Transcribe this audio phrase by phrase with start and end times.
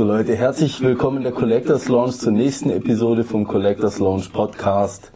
[0.00, 5.12] So Leute, herzlich willkommen in der Collectors Lounge zur nächsten Episode vom Collectors Lounge Podcast.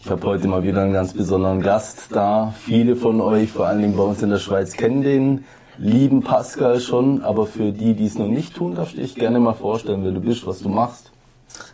[0.00, 2.52] Ich habe heute mal wieder einen ganz besonderen Gast da.
[2.58, 5.44] Viele von euch, vor allen Dingen bei uns in der Schweiz, kennen den
[5.78, 9.38] lieben Pascal schon, aber für die, die es noch nicht tun, darf ich dich gerne
[9.38, 11.12] mal vorstellen, wer du bist, was du machst.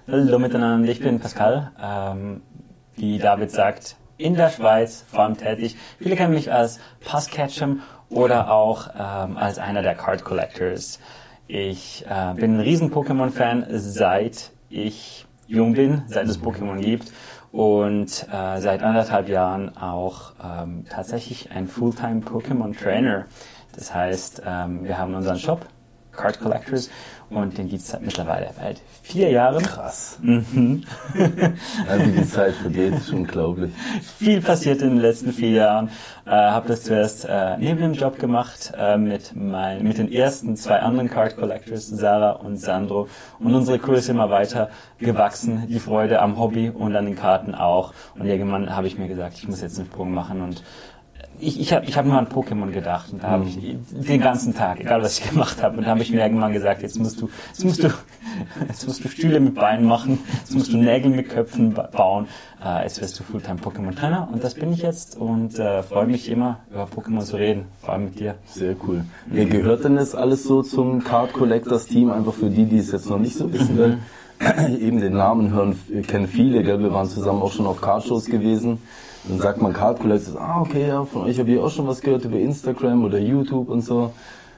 [0.07, 1.73] Hallo miteinander, ich bin Pascal.
[1.83, 2.43] Ähm,
[2.97, 5.79] wie David sagt, in der Schweiz vor allem tätig.
[5.97, 7.81] Viele kennen mich als Passcatchem
[8.11, 10.99] oder auch ähm, als einer der Card Collectors.
[11.55, 17.13] Ich äh, bin ein riesen Pokémon-Fan, seit ich jung bin, seit es Pokémon gibt
[17.51, 23.27] und äh, seit anderthalb Jahren auch ähm, tatsächlich ein Fulltime Pokémon Trainer.
[23.75, 25.67] Das heißt, ähm, wir haben unseren Shop,
[26.13, 26.91] Card Collectors,
[27.35, 29.63] und den gibt es seit mittlerweile seit vier Jahren.
[29.63, 30.19] Krass.
[30.21, 30.85] Mhm.
[31.15, 33.73] wie die Zeit vergeht, ist unglaublich.
[34.19, 35.91] Viel passiert in den letzten vier Jahren.
[36.27, 40.57] Äh, habe das zuerst äh, neben dem Job gemacht äh, mit, mein, mit den ersten
[40.57, 43.09] zwei anderen Card Collectors, Sarah und Sandro.
[43.39, 45.67] Und unsere Crew ist immer weiter gewachsen.
[45.69, 47.95] Die Freude am Hobby und an den Karten auch.
[48.15, 50.63] Und irgendwann habe ich mir gesagt, ich muss jetzt einen Sprung machen und
[51.43, 53.59] ich, ich habe ich hab nur an Pokémon gedacht und da habe ich
[53.91, 56.83] den ganzen Tag, egal was ich gemacht habe, und da habe ich mir irgendwann gesagt,
[56.83, 57.89] jetzt musst du, jetzt musst du,
[58.69, 62.29] jetzt musst du Stühle mit Beinen machen, jetzt musst du Nägel mit Köpfen bauen,
[62.65, 66.07] äh, jetzt wirst du Fulltime Pokémon Trainer und das bin ich jetzt und äh, freue
[66.07, 68.37] mich immer über Pokémon zu reden, vor allem mit dir.
[68.47, 69.05] Sehr cool.
[69.27, 72.11] Wer gehört denn jetzt alles so zum Card Collectors Team?
[72.11, 73.99] Einfach für die, die es jetzt noch nicht so wissen will.
[74.81, 76.81] Eben den Namen hören, kennen viele, gell?
[76.81, 78.79] wir waren zusammen auch schon auf Card-Shows gewesen.
[79.25, 82.01] Dann sagt man Card Collectors, ah okay, ja, von euch habe ich auch schon was
[82.01, 84.13] gehört über Instagram oder YouTube und so.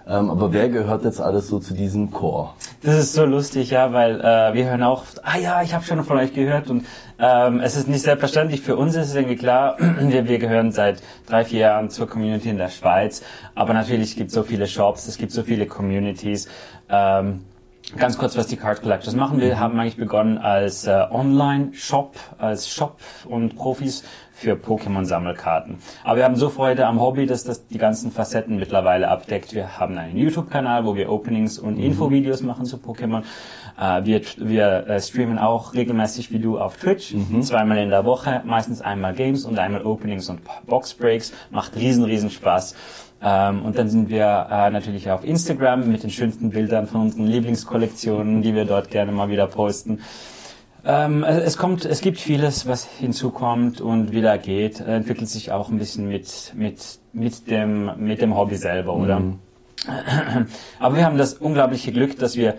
[0.07, 2.55] Ähm, aber wer gehört jetzt alles so zu diesem Chor?
[2.83, 6.03] Das ist so lustig, ja, weil äh, wir hören auch, ah ja, ich habe schon
[6.05, 6.85] von euch gehört und
[7.19, 8.61] ähm, es ist nicht selbstverständlich.
[8.61, 12.51] Für uns ist es irgendwie klar, wir, wir gehören seit drei, vier Jahren zur Community
[12.51, 13.23] in der Schweiz,
[13.55, 16.49] aber natürlich gibt es so viele Shops, es gibt so viele Communities.
[16.91, 17.41] Ähm,
[17.97, 19.41] Ganz kurz, was die Card Collectors machen.
[19.41, 25.79] Wir haben eigentlich begonnen als äh, Online-Shop, als Shop und Profis für Pokémon-Sammelkarten.
[26.03, 29.55] Aber wir haben so Freude am Hobby, dass das die ganzen Facetten mittlerweile abdeckt.
[29.55, 31.85] Wir haben einen YouTube-Kanal, wo wir Openings und mhm.
[31.85, 33.23] Infovideos machen zu Pokémon.
[33.81, 37.43] Äh, wir wir äh, streamen auch regelmäßig wie du auf Twitch, mhm.
[37.43, 41.33] zweimal in der Woche, meistens einmal Games und einmal Openings und Boxbreaks.
[41.51, 42.75] Macht riesen, riesen Spaß.
[43.27, 47.27] Ähm, und dann sind wir äh, natürlich auf Instagram mit den schönsten Bildern von unseren
[47.27, 50.01] Lieblingskollektionen, die wir dort gerne mal wieder posten.
[50.85, 55.79] Ähm, es kommt, es gibt vieles, was hinzukommt und wieder geht, entwickelt sich auch ein
[55.79, 59.21] bisschen mit, mit, mit dem, mit dem Hobby selber, oder?
[59.21, 59.39] Mhm.
[60.79, 62.57] Aber wir haben das unglaubliche Glück, dass wir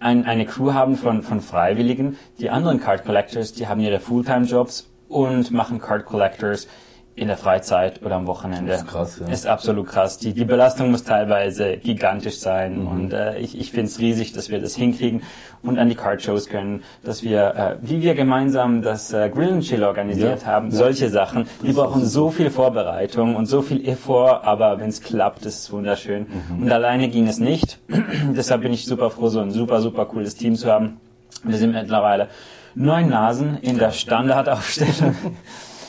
[0.00, 2.16] ein, eine Crew haben von, von Freiwilligen.
[2.38, 6.68] Die anderen Card Collectors, die haben ihre Fulltime-Jobs und machen Card Collectors
[7.16, 8.72] in der Freizeit oder am Wochenende.
[8.72, 9.32] Das ist krass, ja.
[9.32, 10.18] Ist absolut krass.
[10.18, 12.86] Die, die Belastung muss teilweise gigantisch sein mhm.
[12.86, 15.22] und äh, ich, ich finde es riesig, dass wir das hinkriegen
[15.62, 19.64] und an die Card-Shows können, dass wir, äh, wie wir gemeinsam das äh, Grill and
[19.64, 20.46] Chill organisiert ja.
[20.46, 20.76] haben, ja.
[20.76, 25.46] solche Sachen, die brauchen so viel Vorbereitung und so viel Effort, aber wenn es klappt,
[25.46, 26.26] ist es wunderschön.
[26.50, 26.64] Mhm.
[26.64, 27.78] Und alleine ging es nicht.
[28.36, 31.00] Deshalb bin ich super froh, so ein super, super cooles Team zu haben.
[31.44, 32.28] Wir sind mittlerweile
[32.74, 35.16] neun Nasen in der Standardaufstellung.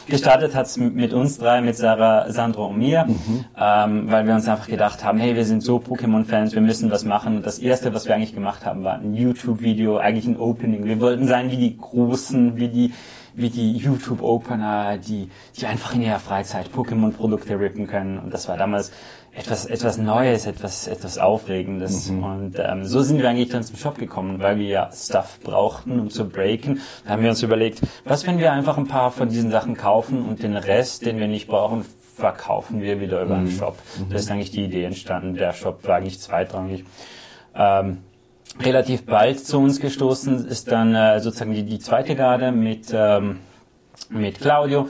[0.07, 3.45] Gestartet hat's mit uns drei, mit Sarah, Sandro und mir, mhm.
[3.59, 7.03] ähm, weil wir uns einfach gedacht haben, hey, wir sind so Pokémon-Fans, wir müssen was
[7.03, 7.41] machen.
[7.43, 10.85] Das erste, was wir eigentlich gemacht haben, war ein YouTube-Video, eigentlich ein Opening.
[10.85, 12.93] Wir wollten sein wie die Großen, wie die
[13.37, 18.17] wie die YouTube-Opener, die, die einfach in ihrer Freizeit Pokémon-Produkte rippen können.
[18.17, 18.91] Und das war damals
[19.37, 22.09] etwas, etwas Neues, etwas, etwas Aufregendes.
[22.09, 22.23] Mhm.
[22.23, 25.99] Und ähm, so sind wir eigentlich dann zum Shop gekommen, weil wir ja Stuff brauchten,
[25.99, 26.81] um zu breaken.
[27.05, 30.25] Da haben wir uns überlegt, was wenn wir einfach ein paar von diesen Sachen kaufen
[30.25, 31.85] und den Rest, den wir nicht brauchen,
[32.15, 33.57] verkaufen wir wieder über einen mhm.
[33.57, 33.77] Shop.
[33.99, 34.09] Mhm.
[34.09, 35.35] Das ist eigentlich die Idee entstanden.
[35.35, 36.83] Der Shop war eigentlich zweitrangig.
[37.55, 37.99] Ähm,
[38.59, 43.39] relativ bald zu uns gestoßen ist dann äh, sozusagen die, die zweite Garde mit, ähm,
[44.09, 44.87] mit Claudio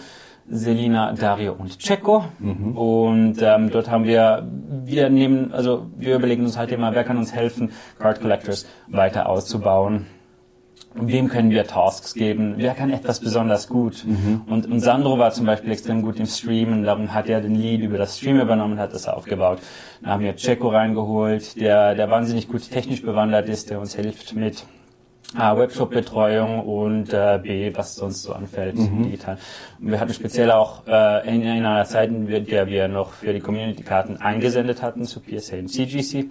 [0.50, 2.26] Selina, Dario und Checo.
[2.40, 2.78] Mhm.
[2.78, 4.48] Und ähm, dort haben wir,
[4.86, 9.28] wir nehmen, also wir überlegen uns halt immer, wer kann uns helfen, Card Collectors weiter
[9.30, 10.06] auszubauen.
[11.00, 14.04] wem können wir Tasks geben, wer kann etwas besonders gut.
[14.06, 14.42] Mhm.
[14.48, 17.82] Und, und Sandro war zum Beispiel extrem gut im Streamen, darum hat er den Lead
[17.82, 19.60] über das Stream übernommen, hat das aufgebaut.
[20.02, 24.36] Dann haben wir Checo reingeholt, der, der wahnsinnig gut technisch bewandert ist, der uns hilft
[24.36, 24.66] mit
[25.36, 29.38] A, Webshop-Betreuung und äh, B, was sonst so anfällt digital.
[29.80, 33.34] Und wir hatten speziell auch äh, in, in einer Zeit, in der wir noch für
[33.34, 36.30] die Community-Karten eingesendet hatten zu PSA und CGC,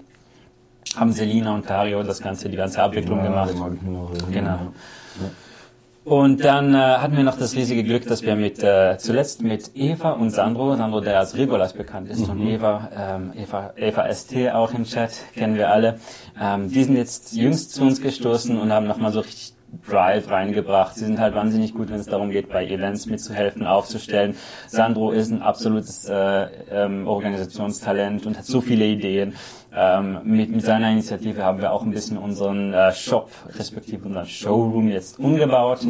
[0.97, 3.55] haben Selina und Dario das ganze, die ganze Abwicklung gemacht.
[3.55, 4.33] mag ich mich noch erinnern.
[4.33, 5.31] Genau.
[6.07, 9.73] Und dann äh, hatten wir noch das riesige Glück, dass wir mit äh, zuletzt mit
[9.75, 14.53] Eva und Sandro, Sandro, der als Regolas bekannt ist, und Eva, ähm, Eva, Eva ST
[14.53, 15.99] auch im Chat, kennen wir alle,
[16.41, 19.56] ähm, die sind jetzt jüngst zu uns gestoßen und haben nochmal so richtig
[19.89, 20.95] Drive reingebracht.
[20.95, 24.37] Sie sind halt wahnsinnig gut, wenn es darum geht, bei Events mitzuhelfen, aufzustellen.
[24.69, 29.35] Sandro ist ein absolutes äh, ähm, Organisationstalent und hat so viele Ideen.
[29.79, 34.25] Ähm, mit, mit seiner Initiative haben wir auch ein bisschen unseren äh, Shop, respektive unseren
[34.27, 35.81] Showroom jetzt umgebaut.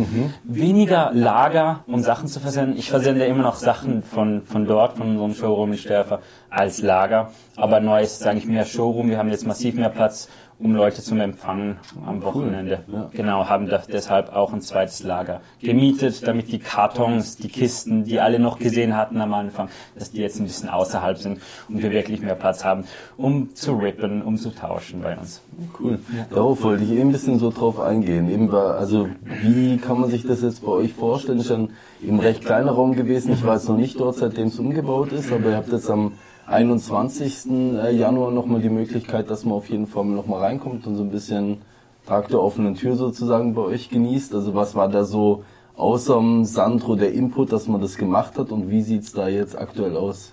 [0.43, 2.76] Weniger Lager, um Sachen zu versenden.
[2.76, 6.20] Ich versende immer noch Sachen von, von dort, von unserem Showroom in Störfer,
[6.50, 7.31] als Lager.
[7.55, 9.08] Aber neues, sage ich mehr Showroom.
[9.08, 11.76] Wir haben jetzt massiv mehr Platz, um Leute zum Empfangen
[12.06, 12.80] am Wochenende.
[12.90, 13.10] Ja.
[13.12, 18.20] Genau, haben da deshalb auch ein zweites Lager gemietet, damit die Kartons, die Kisten, die
[18.20, 21.90] alle noch gesehen hatten am Anfang, dass die jetzt ein bisschen außerhalb sind und wir
[21.90, 22.84] wirklich mehr Platz haben,
[23.16, 25.42] um zu rippen, um zu tauschen bei uns.
[25.78, 25.98] Cool.
[26.30, 28.30] Darauf wollte ich eben ein bisschen so drauf eingehen.
[28.30, 29.08] Eben war, also
[29.42, 31.38] wie kann man sich das jetzt bei euch vorstellen?
[31.38, 31.70] Ist ein
[32.02, 33.32] eben recht kleiner Raum gewesen.
[33.32, 36.12] Ich war jetzt noch nicht dort, seitdem es umgebaut ist, aber ihr habt jetzt am
[36.46, 37.46] 21.
[37.93, 41.58] Januar nochmal die Möglichkeit, dass man auf jeden Fall nochmal reinkommt und so ein bisschen
[42.06, 44.34] Tag der offenen Tür sozusagen bei euch genießt.
[44.34, 45.43] Also was war da so
[45.76, 49.96] außer Sandro der Input, dass man das gemacht hat und wie sieht's da jetzt aktuell
[49.96, 50.32] aus?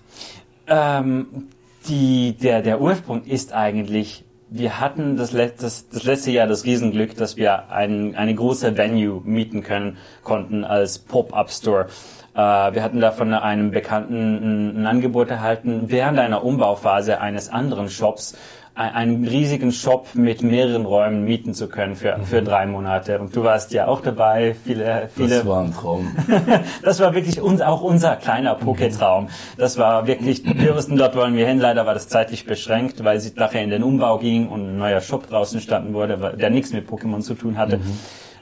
[0.68, 1.48] Ähm,
[1.88, 6.64] die, der, der Ursprung ist eigentlich, wir hatten das, let, das, das letzte Jahr das
[6.64, 11.88] Riesenglück, dass wir ein, eine große Venue mieten können konnten als Pop-Up-Store.
[12.36, 17.90] Äh, wir hatten da von einem Bekannten ein, Angebot erhalten, während einer Umbauphase eines anderen
[17.90, 18.36] Shops
[18.76, 23.20] ein- einen riesigen Shop mit mehreren Räumen mieten zu können für, für drei Monate.
[23.20, 26.16] Und du warst ja auch dabei, viele, viele Das war ein Traum.
[26.84, 29.28] das war wirklich uns, auch unser kleiner Poketraum.
[29.60, 31.60] Das war wirklich, wir wussten, dort wollen wir hin.
[31.60, 35.02] Leider war das zeitlich beschränkt, weil sie nachher in den Umbau ging und ein neuer
[35.02, 37.80] Shop draußen standen wurde, der nichts mit Pokémon zu tun hatte.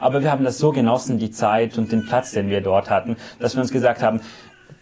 [0.01, 3.15] Aber wir haben das so genossen, die Zeit und den Platz, den wir dort hatten,
[3.39, 4.19] dass wir uns gesagt haben,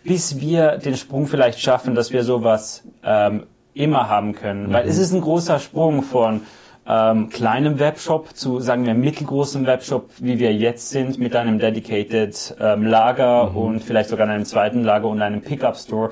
[0.04, 3.44] bis wir den Sprung vielleicht schaffen, dass wir sowas ähm,
[3.74, 4.72] immer haben können.
[4.74, 6.42] Weil es ist ein großer Sprung von
[6.88, 12.56] ähm, kleinem Webshop zu, sagen wir, mittelgroßem Webshop, wie wir jetzt sind, mit einem dedicated
[12.60, 16.12] ähm, Lager und vielleicht sogar einem zweiten Lager und einem Pickup-Store.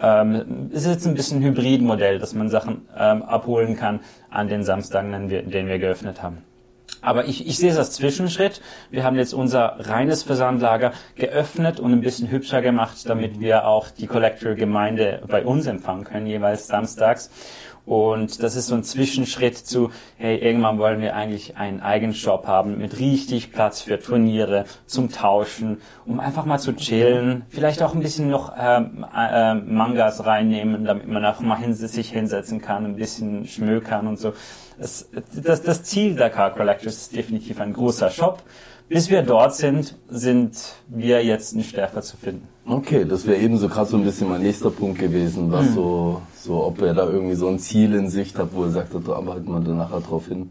[0.00, 4.48] Ähm, es ist jetzt ein bisschen ein Hybridmodell, dass man Sachen ähm, abholen kann an
[4.48, 6.38] den Samstagen, den wir, den wir geöffnet haben.
[7.04, 8.62] Aber ich, ich sehe es als Zwischenschritt.
[8.90, 13.90] Wir haben jetzt unser reines Versandlager geöffnet und ein bisschen hübscher gemacht, damit wir auch
[13.90, 17.30] die Collector-Gemeinde bei uns empfangen können, jeweils samstags.
[17.86, 22.46] Und das ist so ein Zwischenschritt zu, hey, irgendwann wollen wir eigentlich einen eigenen Shop
[22.46, 27.94] haben mit richtig Platz für Turniere, zum Tauschen, um einfach mal zu chillen, vielleicht auch
[27.94, 32.86] ein bisschen noch ähm, äh, Mangas reinnehmen, damit man auch mal hin, sich hinsetzen kann,
[32.86, 34.32] ein bisschen schmökern und so.
[34.78, 38.42] Das, das, das Ziel der Car Collectors ist definitiv ein großer Shop.
[38.88, 40.56] Bis wir dort sind, sind
[40.88, 42.46] wir jetzt nicht stärker zu finden.
[42.66, 46.20] Okay, das wäre eben so gerade so ein bisschen mein nächster Punkt gewesen, was so,
[46.36, 49.12] so, ob er da irgendwie so ein Ziel in Sicht hat, wo er sagt, da
[49.12, 50.50] arbeitet man dann nachher drauf hin.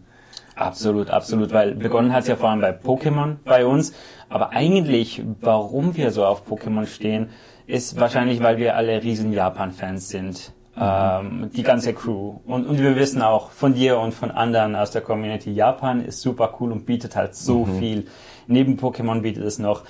[0.55, 3.93] Absolut, absolut, weil begonnen hat ja vor allem bei Pokémon bei uns,
[4.29, 7.29] aber eigentlich, warum wir so auf Pokémon stehen,
[7.65, 10.51] ist wahrscheinlich, weil wir alle riesen Japan-Fans sind.
[10.75, 12.39] Ähm, die ganze Crew.
[12.45, 16.21] Und, und wir wissen auch von dir und von anderen aus der Community, Japan ist
[16.21, 18.07] super cool und bietet halt so viel.
[18.47, 19.83] Neben Pokémon bietet es noch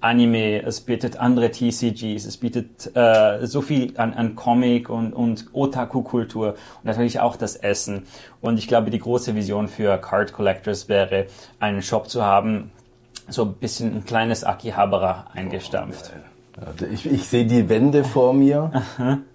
[0.00, 5.46] Anime, es bietet andere TCGs, es bietet äh, so viel an, an Comic und, und
[5.52, 8.06] Otaku-Kultur und natürlich auch das Essen.
[8.40, 11.26] Und ich glaube, die große Vision für Card Collectors wäre,
[11.60, 12.72] einen Shop zu haben,
[13.28, 16.10] so ein bisschen ein kleines Akihabara eingestampft.
[16.12, 16.31] Ja,
[16.92, 18.70] Ich, ich sehe die Wände vor mir.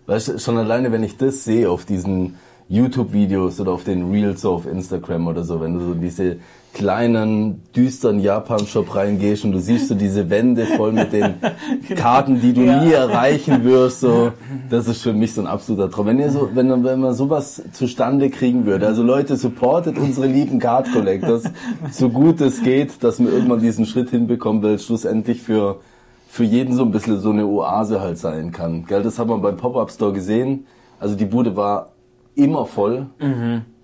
[0.05, 2.35] Weißt du, schon alleine, wenn ich das sehe auf diesen
[2.69, 6.37] YouTube-Videos oder auf den Reels auf Instagram oder so, wenn du so diese
[6.73, 11.35] kleinen, düsteren Japan-Shop reingehst und du siehst so diese Wände voll mit den
[11.95, 12.83] Karten, die du Ja.
[12.83, 14.31] nie erreichen wirst, so,
[14.69, 16.07] das ist für mich so ein absoluter Traum.
[16.07, 20.59] Wenn ihr so, wenn, wenn man sowas zustande kriegen würde, also Leute, supportet unsere lieben
[20.59, 21.43] Card Collectors,
[21.89, 25.79] so gut es geht, dass wir irgendwann diesen Schritt hinbekommen, weil es schlussendlich für
[26.27, 28.85] für jeden so ein bisschen so eine Oase halt sein kann.
[28.85, 30.65] Gell, das haben wir beim Pop-Up Store gesehen.
[30.99, 31.89] Also die Bude war
[32.35, 33.07] immer voll.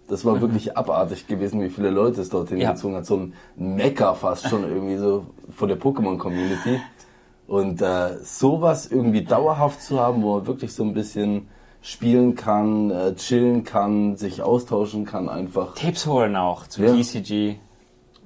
[0.07, 2.71] Das war wirklich abartig gewesen, wie viele Leute es dorthin Ja.
[2.73, 3.05] gezogen hat.
[3.05, 6.79] So ein Mecker fast schon irgendwie so vor der Pokémon-Community.
[7.47, 11.47] Und äh, sowas irgendwie dauerhaft zu haben, wo man wirklich so ein bisschen
[11.81, 15.73] spielen kann, äh, chillen kann, sich austauschen kann einfach.
[15.75, 16.93] Tipps holen auch zu Ja.
[16.93, 17.57] TCG.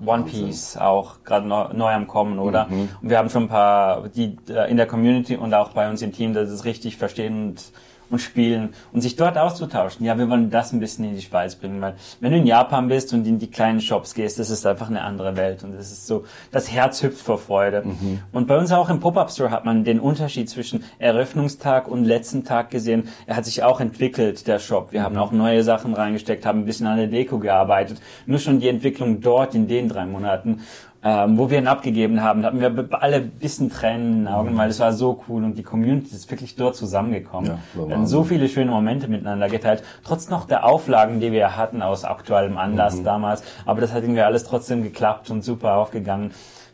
[0.06, 2.68] One Piece auch gerade neu, neu am Kommen, oder?
[2.68, 2.90] Mhm.
[3.02, 6.02] Und wir haben schon ein paar, die äh, in der Community und auch bei uns
[6.02, 7.72] im Team, das es richtig verstehen und,
[8.10, 10.06] und spielen und sich dort auszutauschen.
[10.06, 12.88] Ja, wir wollen das ein bisschen in die Schweiz bringen, weil wenn du in Japan
[12.88, 15.92] bist und in die kleinen Shops gehst, das ist einfach eine andere Welt und das
[15.92, 17.84] ist so, das Herz hüpft vor Freude.
[17.86, 18.20] Mhm.
[18.32, 22.44] Und bei uns auch im Pop-Up Store hat man den Unterschied zwischen Eröffnungstag und letzten
[22.44, 23.10] Tag gesehen.
[23.26, 24.92] Er hat sich auch entwickelt, der Shop.
[24.92, 28.02] Wir haben auch neue Sachen reingesteckt, haben ein bisschen an der Deko gearbeitet.
[28.26, 30.62] Nur schon die Entwicklung dort in den drei Monaten,
[31.08, 34.58] ähm, wo wir ihn abgegeben haben, hatten wir alle ein bisschen Tränen in den Augen,
[34.58, 37.52] weil es war so cool und die Community ist wirklich dort zusammengekommen.
[37.76, 41.56] Ja, wir haben so viele schöne Momente miteinander geteilt, trotz noch der Auflagen, die wir
[41.56, 43.42] hatten aus aktuellem Anlass damals.
[43.66, 46.32] Aber das hat irgendwie alles trotzdem geklappt und super aufgegangen.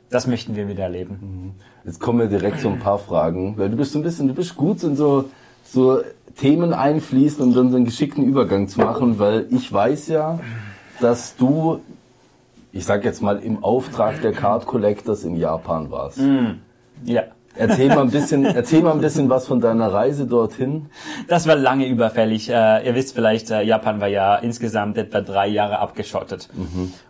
[0.09, 1.53] Das möchten wir wieder erleben.
[1.85, 4.33] Jetzt kommen wir direkt so ein paar Fragen, weil du bist so ein bisschen, du
[4.33, 5.25] bist gut in so,
[5.63, 5.99] so
[6.37, 10.39] Themen einfließen und dann so einen geschickten Übergang zu machen, weil ich weiß ja,
[11.01, 11.81] dass du,
[12.73, 16.19] ich sag jetzt mal, im Auftrag der Card Collectors in Japan warst.
[17.05, 17.23] Ja.
[17.55, 20.87] Erzähl mal ein bisschen, erzähl mal ein bisschen was von deiner Reise dorthin.
[21.27, 22.49] Das war lange überfällig.
[22.49, 26.49] Äh, ihr wisst vielleicht, äh, Japan war ja insgesamt etwa drei Jahre abgeschottet.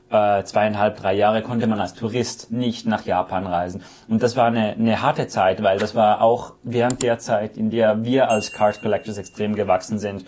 [0.09, 3.83] Äh, zweieinhalb, drei Jahre konnte man als Tourist nicht nach Japan reisen.
[4.09, 7.69] Und das war eine, eine harte Zeit, weil das war auch während der Zeit, in
[7.69, 10.25] der wir als Card Collectors extrem gewachsen sind.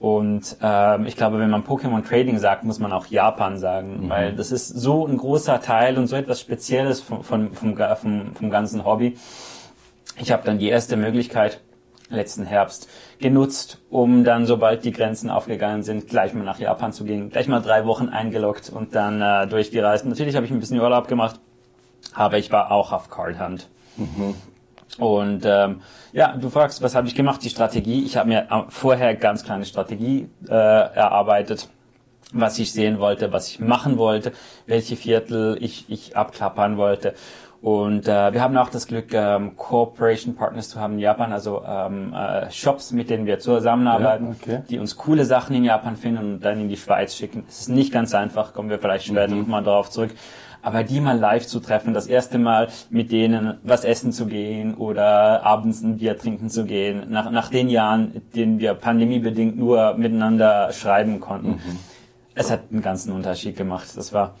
[0.00, 4.34] Und ähm, ich glaube, wenn man Pokémon Trading sagt, muss man auch Japan sagen, weil
[4.34, 8.50] das ist so ein großer Teil und so etwas Spezielles vom, vom, vom, vom, vom
[8.50, 9.18] ganzen Hobby.
[10.16, 11.60] Ich habe dann die erste Möglichkeit
[12.08, 12.88] letzten Herbst
[13.18, 17.46] genutzt, um dann, sobald die Grenzen aufgegangen sind, gleich mal nach Japan zu gehen, gleich
[17.46, 20.06] mal drei Wochen eingeloggt und dann äh, durchgereist.
[20.06, 21.38] Natürlich habe ich ein bisschen Urlaub gemacht,
[22.14, 23.68] aber ich war auch auf Card Hunt.
[24.98, 25.82] Und ähm,
[26.12, 27.42] ja, du fragst, was habe ich gemacht?
[27.42, 28.04] Die Strategie.
[28.04, 31.68] Ich habe mir äh, vorher ganz kleine Strategie äh, erarbeitet,
[32.32, 34.32] was ich sehen wollte, was ich machen wollte,
[34.66, 37.14] welche Viertel ich, ich abklappern wollte.
[37.62, 41.62] Und äh, wir haben auch das Glück, ähm, Cooperation Partners zu haben in Japan, also
[41.66, 44.62] ähm, äh, Shops, mit denen wir zusammenarbeiten, Ja, okay.
[44.70, 47.44] die uns coole Sachen in Japan finden und dann in die Schweiz schicken.
[47.48, 49.40] Es ist nicht ganz einfach, kommen wir vielleicht später Mhm.
[49.40, 50.12] nochmal darauf zurück.
[50.62, 54.74] Aber die mal live zu treffen, das erste Mal mit denen was essen zu gehen
[54.74, 59.94] oder abends ein Bier trinken zu gehen, nach, nach den Jahren, denen wir pandemiebedingt nur
[59.94, 61.52] miteinander schreiben konnten.
[61.52, 61.78] Mhm.
[62.34, 63.88] Es hat einen ganzen Unterschied gemacht.
[63.96, 64.34] Das war,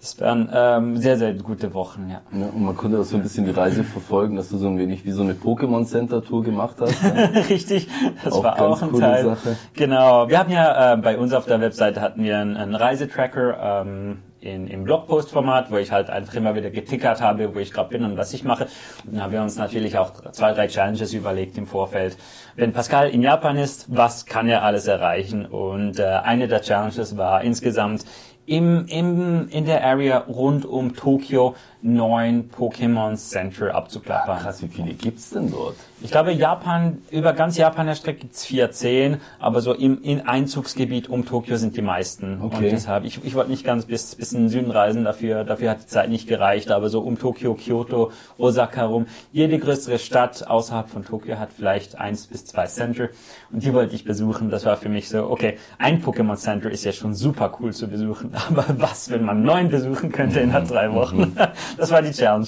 [0.00, 2.22] das waren ähm, sehr, sehr gute Wochen, ja.
[2.32, 4.78] Ja, und man konnte auch so ein bisschen die Reise verfolgen, dass du so ein
[4.78, 6.96] wenig wie so eine Pokémon Center Tour gemacht hast.
[7.50, 7.86] Richtig,
[8.24, 9.24] das Auch war auch ein Teil.
[9.24, 9.56] Sache.
[9.74, 13.82] Genau, wir haben ja äh, bei uns auf der Webseite hatten wir einen, einen Reisetracker
[13.82, 17.90] ähm, in, im Blogpost-Format, wo ich halt einfach immer wieder getickert habe, wo ich gerade
[17.90, 18.68] bin und was ich mache.
[19.04, 22.16] Und dann haben wir uns natürlich auch zwei, drei Challenges überlegt im Vorfeld.
[22.56, 25.44] Wenn Pascal in Japan ist, was kann er alles erreichen?
[25.44, 28.04] Und äh, eine der Challenges war insgesamt
[28.50, 34.38] im, im, in der Area rund um Tokio neun Pokémon Center abzuklappern.
[34.38, 35.76] Krass, wie viele gibt's denn dort?
[36.02, 40.26] Ich glaube, Japan, über ganz Japan der Strecke gibt's vier, zehn, aber so im, im
[40.26, 42.40] Einzugsgebiet um Tokio sind die meisten.
[42.40, 42.56] Okay.
[42.56, 45.70] Und deshalb, ich, ich wollte nicht ganz bis, bis in den Süden reisen, dafür, dafür
[45.70, 49.06] hat die Zeit nicht gereicht, aber so um Tokio, Kyoto, Osaka rum.
[49.32, 53.08] Jede größere Stadt außerhalb von Tokio hat vielleicht eins bis zwei Center
[53.52, 54.48] und die wollte ich besuchen.
[54.50, 57.88] Das war für mich so, okay, ein Pokémon Center ist ja schon super cool zu
[57.88, 61.36] besuchen, aber was, wenn man neun besuchen könnte innerhalb drei Wochen?
[61.76, 62.46] Das war die Challenge.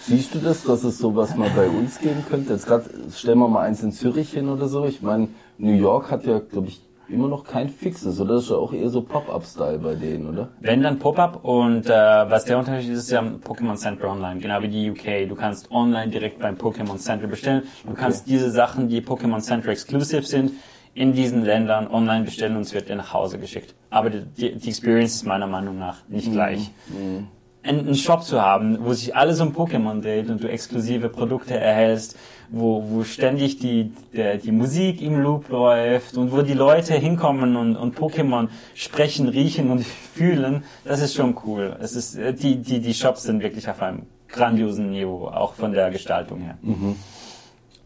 [0.00, 2.52] Siehst du das, dass es sowas mal bei uns geben könnte?
[2.52, 2.84] Jetzt gerade
[3.14, 4.84] stellen wir mal eins in Zürich hin oder so.
[4.84, 8.34] Ich meine, New York hat ja, glaube ich, immer noch kein fixes, oder?
[8.34, 10.48] Das ist ja auch eher so Pop-Up-Style bei denen, oder?
[10.60, 14.62] Wenn dann Pop-up und äh, was der Unterschied ist, ist ja Pokémon Center Online, genau
[14.62, 15.28] wie die UK.
[15.28, 17.62] Du kannst online direkt beim Pokémon Center bestellen.
[17.86, 20.52] Du kannst diese Sachen, die Pokémon Center exclusive sind,
[20.94, 23.74] in diesen Ländern online bestellen und es wird dir nach Hause geschickt.
[23.90, 26.70] Aber die, die, Experience ist meiner Meinung nach nicht gleich.
[26.90, 27.28] Einen,
[27.68, 32.16] einen Shop zu haben, wo sich alles um Pokémon dreht und du exklusive Produkte erhältst,
[32.50, 37.56] wo, wo ständig die, der, die Musik im Loop läuft und wo die Leute hinkommen
[37.56, 39.84] und, und Pokémon sprechen, riechen und
[40.14, 41.76] fühlen, das ist schon cool.
[41.80, 45.72] Es ist, äh, die, die, die Shops sind wirklich auf einem grandiosen Niveau, auch von
[45.72, 46.58] der Gestaltung her.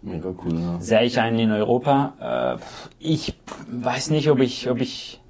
[0.03, 0.77] Mega cool, ne?
[0.81, 2.59] Sähe ich einen in Europa?
[2.59, 2.63] Äh,
[2.99, 3.35] ich
[3.69, 5.22] weiß nicht, ob ich, ob ich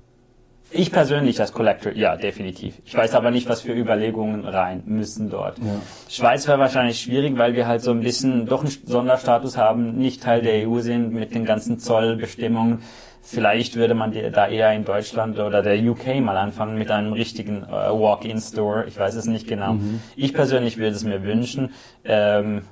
[0.72, 2.74] Ich persönlich als Collector, ja, definitiv.
[2.84, 5.58] Ich weiß aber nicht, was für Überlegungen rein müssen dort.
[5.58, 5.64] Ja.
[6.08, 10.22] Schweiz wäre wahrscheinlich schwierig, weil wir halt so ein bisschen doch einen Sonderstatus haben, nicht
[10.22, 12.82] Teil der EU sind mit den ganzen Zollbestimmungen.
[13.24, 17.62] Vielleicht würde man da eher in Deutschland oder der UK mal anfangen mit einem richtigen
[17.62, 18.86] äh, Walk-in-Store.
[18.88, 19.74] Ich weiß es nicht genau.
[19.74, 20.00] Mhm.
[20.16, 21.70] Ich persönlich würde es mir wünschen.
[22.04, 22.62] Ähm,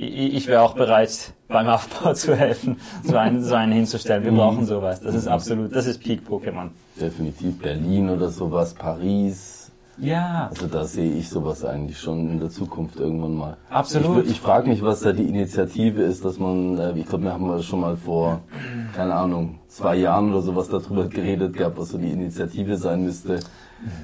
[0.00, 4.24] ich wäre auch bereit, beim Aufbau zu helfen, so einen, so einen hinzustellen.
[4.24, 5.00] Wir brauchen sowas.
[5.00, 6.68] Das ist absolut, das ist Peak Pokémon.
[7.00, 9.70] Definitiv Berlin oder sowas, Paris.
[9.98, 10.48] Ja.
[10.48, 13.56] Also da sehe ich sowas eigentlich schon in der Zukunft irgendwann mal.
[13.68, 14.24] Absolut.
[14.24, 17.32] Ich, ich frage mich, was da die Initiative ist, dass man, äh, ich glaube, wir
[17.34, 18.40] haben schon mal vor,
[18.96, 23.40] keine Ahnung, zwei Jahren oder sowas darüber geredet gehabt, was so die Initiative sein müsste,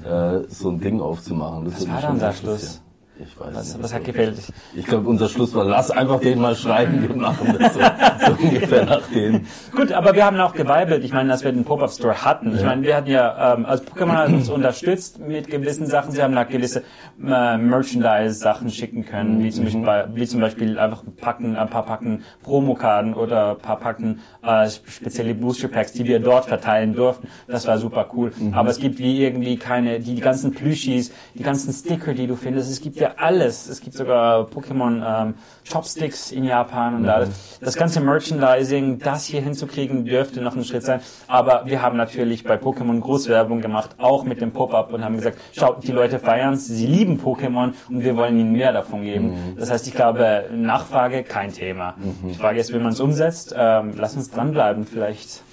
[0.05, 1.65] äh, so ein Ding aufzumachen.
[1.65, 2.81] Das, das war dann der Schluss.
[3.19, 3.83] Ich weiß was, nicht.
[3.83, 4.37] Was hat gefehlt?
[4.75, 8.43] Ich glaube, unser Schluss war, lass einfach den mal schreiben, wir machen das so, so
[8.43, 9.45] ungefähr nach dem.
[9.75, 11.03] Gut, aber wir haben auch geweibelt.
[11.03, 12.55] Ich meine, dass wir den Pop-Up Store hatten.
[12.55, 16.11] Ich meine, wir hatten ja, ähm, also Pokémon hat uns unterstützt mit gewissen Sachen.
[16.11, 16.83] Sie haben da gewisse
[17.25, 19.83] äh, Merchandise-Sachen schicken können, wie zum, mhm.
[19.83, 24.69] Beispiel, wie zum Beispiel einfach packen, ein paar Packen Promokarten oder ein paar Packen äh,
[24.69, 27.27] spezielle Booster Packs, die wir dort verteilen durften.
[27.47, 28.31] Das war super cool.
[28.37, 28.53] Mhm.
[28.53, 32.35] Aber es gibt wie irgendwie keine, die, die ganzen Plüschis, die ganzen Sticker, die du
[32.35, 32.71] findest.
[32.71, 33.67] Es gibt ja alles.
[33.67, 35.33] Es gibt sogar Pokémon ähm,
[35.71, 37.09] Chopsticks in Japan und mhm.
[37.09, 37.59] alles.
[37.61, 41.01] Das ganze Merchandising, das hier hinzukriegen, dürfte noch ein Schritt sein.
[41.27, 45.37] Aber wir haben natürlich bei Pokémon Großwerbung gemacht, auch mit dem Pop-Up und haben gesagt,
[45.53, 49.29] schaut, die Leute feiern sie lieben Pokémon und wir wollen ihnen mehr davon geben.
[49.29, 49.57] Mhm.
[49.57, 51.95] Das heißt, ich glaube, Nachfrage kein Thema.
[51.97, 52.29] Mhm.
[52.29, 53.53] Die Frage ist, wie man es umsetzt.
[53.57, 55.43] Ähm, lass uns dranbleiben, vielleicht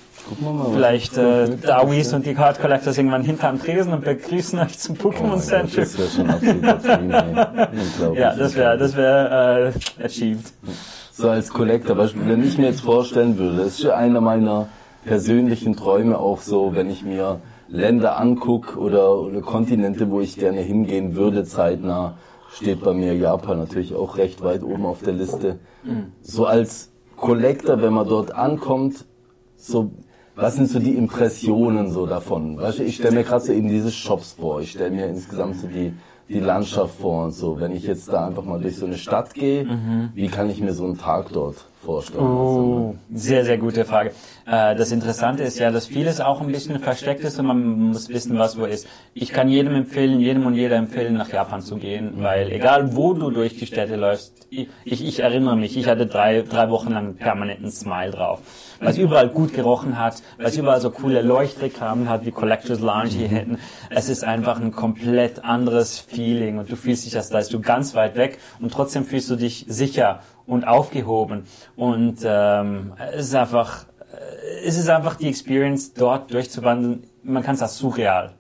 [0.40, 4.97] mal, Vielleicht äh, Dawis und die Card Collectors irgendwann hinterm Tresen und begrüßen euch zum
[4.97, 5.81] Pokémon oh Center.
[5.81, 10.52] Das wäre schon absolut Ja, das wäre das wäre äh, achieved.
[11.12, 14.69] So als Collector, wenn ich mir jetzt vorstellen würde, das ist einer meiner
[15.04, 20.61] persönlichen Träume auch so, wenn ich mir Länder angucke oder, oder Kontinente, wo ich gerne
[20.61, 22.16] hingehen würde, zeitnah,
[22.50, 25.59] steht bei mir Japan natürlich auch recht weit oben auf der Liste.
[26.23, 29.04] So als Collector, wenn man dort ankommt,
[29.57, 29.93] so
[30.36, 32.58] was sind so die Impressionen so davon?
[32.58, 35.60] Weißt du, ich stelle mir gerade so eben diese Shops vor, ich stelle mir insgesamt
[35.60, 35.92] so die,
[36.28, 37.60] die Landschaft vor und so.
[37.60, 40.10] Wenn ich jetzt da einfach mal durch so eine Stadt gehe, mhm.
[40.14, 42.24] wie kann ich mir so einen Tag dort vorstellen?
[42.24, 44.10] Oh, sehr, sehr gute Frage.
[44.46, 48.08] Äh, das Interessante ist ja, dass vieles auch ein bisschen versteckt ist und man muss
[48.08, 48.88] wissen, was wo ist.
[49.12, 53.12] Ich kann jedem empfehlen, jedem und jeder empfehlen, nach Japan zu gehen, weil egal wo
[53.12, 57.14] du durch die Städte läufst, ich, ich erinnere mich, ich hatte drei, drei Wochen lang
[57.14, 58.40] permanenten Smile drauf
[58.80, 63.28] es überall gut gerochen hat, es überall so coole Leuchtreklamen hat, wie Collectors Lounge hier
[63.28, 63.58] hinten.
[63.91, 67.95] Es ist einfach ein komplett anderes Feeling und du fühlst dich, als da du ganz
[67.95, 71.45] weit weg und trotzdem fühlst du dich sicher und aufgehoben.
[71.76, 77.04] Und ähm, es ist einfach, äh, es ist einfach die Experience, dort durchzuwandern.
[77.23, 78.34] Man kann es als surreal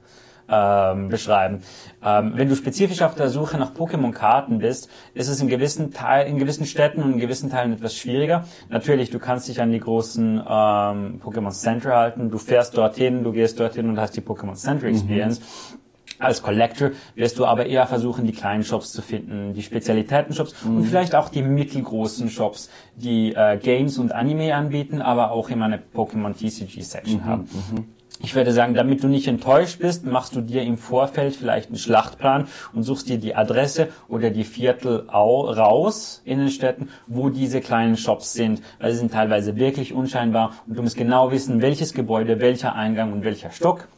[0.48, 1.60] ähm, beschreiben.
[2.02, 6.26] Ähm, wenn du spezifisch auf der Suche nach Pokémon-Karten bist, ist es in gewissen Teil,
[6.26, 8.44] in gewissen Städten und in gewissen Teilen etwas schwieriger.
[8.68, 12.30] Natürlich, du kannst dich an die großen ähm, Pokémon Center halten.
[12.30, 14.94] Du fährst dorthin, du gehst dorthin und hast die Pokémon Center mhm.
[14.94, 15.40] Experience.
[15.40, 15.78] Mhm.
[16.20, 20.76] Als Collector wirst du aber eher versuchen, die kleinen Shops zu finden, die Spezialitäten-Shops mhm.
[20.76, 25.64] und vielleicht auch die mittelgroßen Shops, die äh, Games und Anime anbieten, aber auch immer
[25.64, 27.24] eine Pokémon TCG-Section mhm.
[27.24, 27.42] haben.
[27.72, 27.93] Mhm.
[28.20, 31.78] Ich würde sagen, damit du nicht enttäuscht bist, machst du dir im Vorfeld vielleicht einen
[31.78, 37.60] Schlachtplan und suchst dir die Adresse oder die Viertel raus in den Städten, wo diese
[37.60, 41.92] kleinen Shops sind, weil sie sind teilweise wirklich unscheinbar und du musst genau wissen, welches
[41.92, 43.88] Gebäude, welcher Eingang und welcher Stock.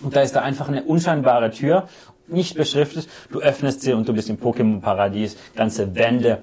[0.00, 1.86] Und da ist da einfach eine unscheinbare Tür,
[2.26, 3.08] nicht beschriftet.
[3.30, 5.36] Du öffnest sie und du bist im Pokémon-Paradies.
[5.54, 6.38] Ganze Wände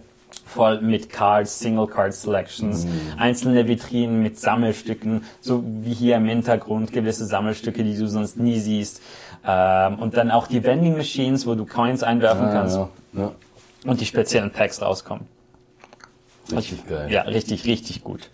[0.45, 2.91] voll mit Cards, Single Card Selections, mhm.
[3.17, 8.60] einzelne Vitrinen mit Sammelstücken, so wie hier im Hintergrund gewisse Sammelstücke, die du sonst nie
[8.60, 9.02] siehst.
[9.45, 13.32] Ähm, und dann auch die Vending Machines, wo du Coins einwerfen ja, kannst ja, ja.
[13.86, 15.26] und die speziellen Packs rauskommen.
[16.52, 17.12] Richtig geil.
[17.12, 18.30] Ja, richtig, richtig gut.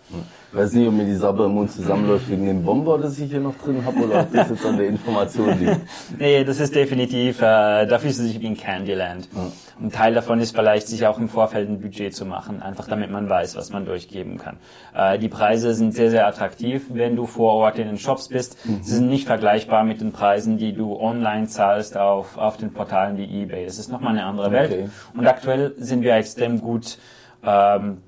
[0.54, 3.28] Ich weiß nicht, ob mir die Sabber im Mund zusammenläuft wegen dem Bomber, das ich
[3.28, 5.80] hier noch drin habe, oder ob das jetzt an der Information liegt.
[6.18, 9.28] nee, das ist definitiv, äh, da fühlst du dich wie in Candyland.
[9.34, 9.50] Ja.
[9.82, 13.10] Ein Teil davon ist vielleicht, sich auch im Vorfeld ein Budget zu machen, einfach damit
[13.10, 14.58] man weiß, was man durchgeben kann.
[14.94, 18.64] Äh, die Preise sind sehr, sehr attraktiv, wenn du vor Ort in den Shops bist.
[18.64, 18.78] Mhm.
[18.80, 23.16] Sie sind nicht vergleichbar mit den Preisen, die du online zahlst auf, auf den Portalen
[23.16, 23.64] wie eBay.
[23.64, 24.70] Das ist nochmal eine andere Welt.
[24.70, 24.88] Okay.
[25.16, 26.98] Und aktuell sind wir extrem gut
[27.44, 27.98] ähm,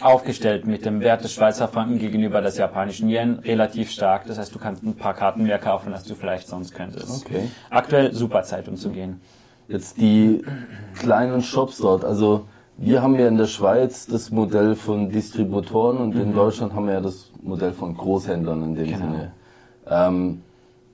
[0.00, 4.26] aufgestellt mit dem Wert des Schweizer Franken gegenüber des japanischen Yen relativ stark.
[4.26, 7.26] Das heißt, du kannst ein paar Karten mehr kaufen, als du vielleicht sonst könntest.
[7.26, 7.50] Okay.
[7.70, 9.20] Aktuell super Zeit, um zu gehen.
[9.68, 10.42] Jetzt die
[10.98, 12.04] kleinen Shops dort.
[12.04, 16.22] Also wir haben ja in der Schweiz das Modell von Distributoren und mhm.
[16.22, 18.98] in Deutschland haben wir ja das Modell von Großhändlern in dem genau.
[18.98, 19.32] Sinne.
[19.86, 20.42] Ähm,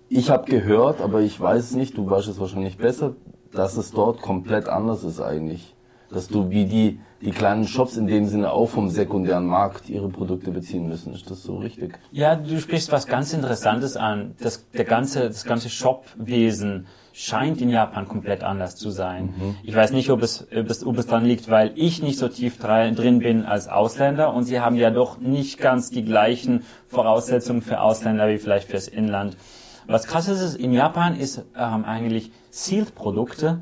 [0.08, 3.12] ich habe gehört, aber ich weiß nicht, du weißt es wahrscheinlich besser,
[3.52, 5.75] dass es dort komplett anders ist eigentlich.
[6.10, 10.08] Dass du wie die, die kleinen Shops in dem Sinne auch vom sekundären Markt ihre
[10.08, 11.12] Produkte beziehen müssen.
[11.12, 11.98] Ist das so richtig?
[12.12, 14.34] Ja, du sprichst was ganz Interessantes an.
[14.40, 16.86] Das, der ganze, das ganze Shopwesen
[17.18, 19.34] scheint in Japan komplett anders zu sein.
[19.38, 19.56] Mhm.
[19.62, 22.28] Ich weiß nicht, ob es, ob es, ob es dann liegt, weil ich nicht so
[22.28, 27.62] tief drin bin als Ausländer und sie haben ja doch nicht ganz die gleichen Voraussetzungen
[27.62, 29.38] für Ausländer wie vielleicht fürs Inland.
[29.86, 33.60] Was krass ist, in Japan ist ähm, eigentlich Sealed-Produkte.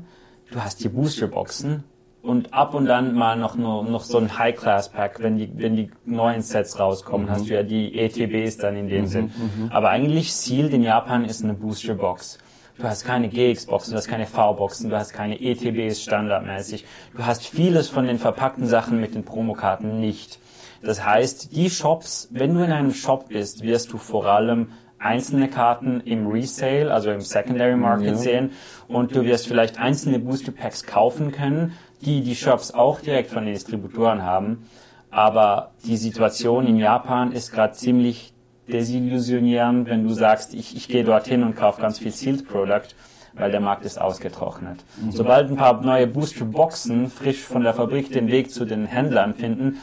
[0.51, 1.85] Du hast die Booster-Boxen
[2.25, 5.91] und ab und dann mal noch, noch, noch so ein High-Class-Pack, wenn die, wenn die
[6.05, 7.31] neuen Sets rauskommen, mhm.
[7.31, 9.23] hast du ja die ETBs dann in dem mhm, Sinn.
[9.25, 9.71] Mhm.
[9.71, 12.39] Aber eigentlich Sealed in Japan ist eine Booster-Box.
[12.77, 16.85] Du hast keine GX-Boxen, du hast keine V-Boxen, du hast keine ETBs standardmäßig.
[17.15, 20.39] Du hast vieles von den verpackten Sachen mit den Promokarten nicht.
[20.81, 24.71] Das heißt, die Shops, wenn du in einem Shop bist, wirst du vor allem
[25.05, 28.15] einzelne Karten im Resale, also im Secondary Market ja.
[28.15, 28.51] sehen
[28.87, 33.45] und du wirst vielleicht einzelne Booster Packs kaufen können, die die Shops auch direkt von
[33.45, 34.67] den Distributoren haben.
[35.11, 38.33] Aber die Situation in Japan ist gerade ziemlich
[38.67, 42.95] desillusionierend, wenn du sagst, ich, ich gehe dorthin und kaufe ganz viel Sealed Product,
[43.33, 44.83] weil der Markt ist ausgetrocknet.
[44.97, 45.11] Mhm.
[45.11, 49.35] Sobald ein paar neue Booster Boxen frisch von der Fabrik den Weg zu den Händlern
[49.35, 49.77] finden,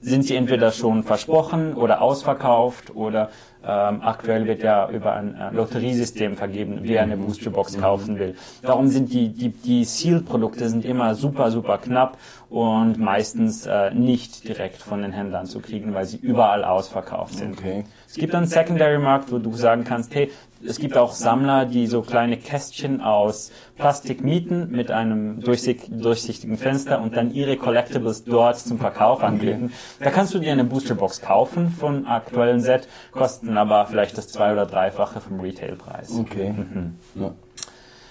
[0.00, 3.30] sind sie entweder schon versprochen oder ausverkauft oder
[3.66, 8.34] ähm, aktuell wird ja über ein äh, Lotteriesystem vergeben, wer eine Boosterbox kaufen will.
[8.62, 12.18] Darum sind die, die, die Seal-Produkte sind immer super, super knapp
[12.50, 17.58] und meistens äh, nicht direkt von den Händlern zu kriegen, weil sie überall ausverkauft sind.
[17.58, 17.84] Okay.
[18.06, 20.30] Es gibt einen Secondary-Markt, wo du sagen kannst, hey,
[20.66, 27.00] es gibt auch Sammler, die so kleine Kästchen aus Plastik mieten mit einem durchsichtigen Fenster
[27.00, 29.72] und dann ihre Collectibles dort zum Verkauf anbieten.
[30.00, 34.52] Da kannst du dir eine Boosterbox kaufen von aktuellen Set, kosten aber vielleicht das zwei-
[34.52, 36.18] oder dreifache vom Retailpreis.
[36.18, 36.52] Okay.
[36.52, 36.94] Mhm.
[37.14, 37.32] Ja.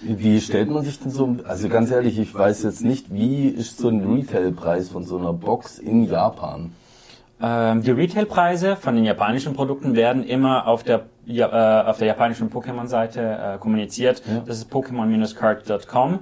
[0.00, 3.78] Wie stellt man sich denn so, also ganz ehrlich, ich weiß jetzt nicht, wie ist
[3.78, 6.72] so ein Retailpreis von so einer Box in Japan?
[7.40, 12.08] Ähm, die Retailpreise von den japanischen Produkten werden immer auf der ja, äh, auf der
[12.08, 14.22] japanischen Pokémon-Seite äh, kommuniziert.
[14.26, 14.42] Ja.
[14.46, 16.20] Das ist Pokémon-card.com.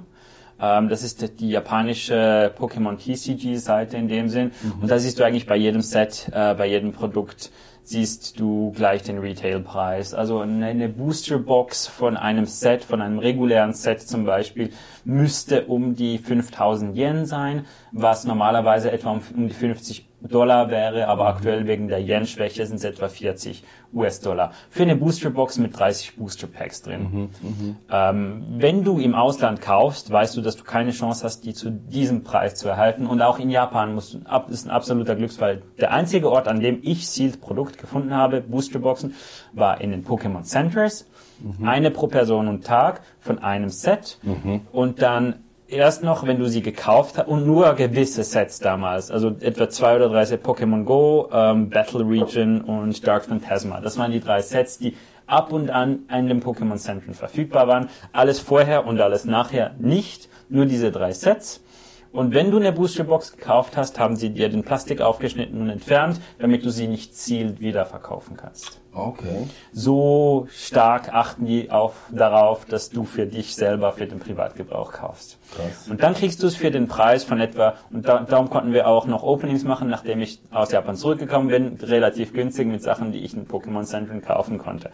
[0.61, 4.51] Ähm, das ist die japanische Pokémon TCG-Seite in dem Sinn.
[4.61, 4.83] Mhm.
[4.83, 7.51] Und da siehst du eigentlich bei jedem Set, äh, bei jedem Produkt
[7.85, 10.13] siehst du gleich den Retailpreis.
[10.13, 14.69] Also eine Booster-Box von einem Set, von einem regulären Set zum Beispiel,
[15.03, 21.07] müsste um die 5000 Yen sein, was normalerweise etwa um, um die 50 Dollar wäre,
[21.07, 24.51] aber aktuell wegen der Yen-Schwäche sind es etwa 40 US-Dollar.
[24.69, 27.29] Für eine Booster-Box mit 30 Booster-Packs drin.
[27.41, 31.53] Mhm, ähm, wenn du im Ausland kaufst, weißt du, dass du keine Chance hast, die
[31.53, 33.05] zu diesem Preis zu erhalten.
[33.05, 35.61] Und auch in Japan musst du, ist ein absoluter Glücksfall.
[35.79, 39.15] Der einzige Ort, an dem ich Sealed Produkt gefunden habe, Booster-Boxen,
[39.51, 41.07] war in den Pokémon Centers.
[41.39, 41.67] Mhm.
[41.67, 44.17] Eine pro Person und Tag von einem Set.
[44.23, 44.61] Mhm.
[44.71, 45.42] Und dann
[45.73, 49.95] erst noch, wenn du sie gekauft hast, und nur gewisse Sets damals, also etwa zwei
[49.95, 53.81] oder drei Sets Pokémon Go, ähm, Battle Region und Dark Phantasma.
[53.81, 57.89] Das waren die drei Sets, die ab und an in dem Pokémon Center verfügbar waren.
[58.11, 61.63] Alles vorher und alles nachher nicht, nur diese drei Sets.
[62.11, 66.21] Und wenn du eine Boosterbox gekauft hast, haben sie dir den Plastik aufgeschnitten und entfernt,
[66.37, 68.82] damit du sie nicht zielt wieder verkaufen kannst.
[68.95, 69.47] Okay.
[69.71, 75.39] So stark achten die auf, darauf, dass du für dich selber für den Privatgebrauch kaufst.
[75.55, 75.87] Krass.
[75.89, 78.87] Und dann kriegst du es für den Preis von etwa, und da, darum konnten wir
[78.87, 83.19] auch noch Openings machen, nachdem ich aus Japan zurückgekommen bin, relativ günstig mit Sachen, die
[83.19, 84.91] ich in Pokémon Center kaufen konnte.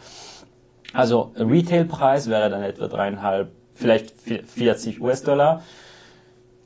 [0.94, 5.62] Also Retailpreis wäre dann etwa dreieinhalb, vielleicht 40 US-Dollar.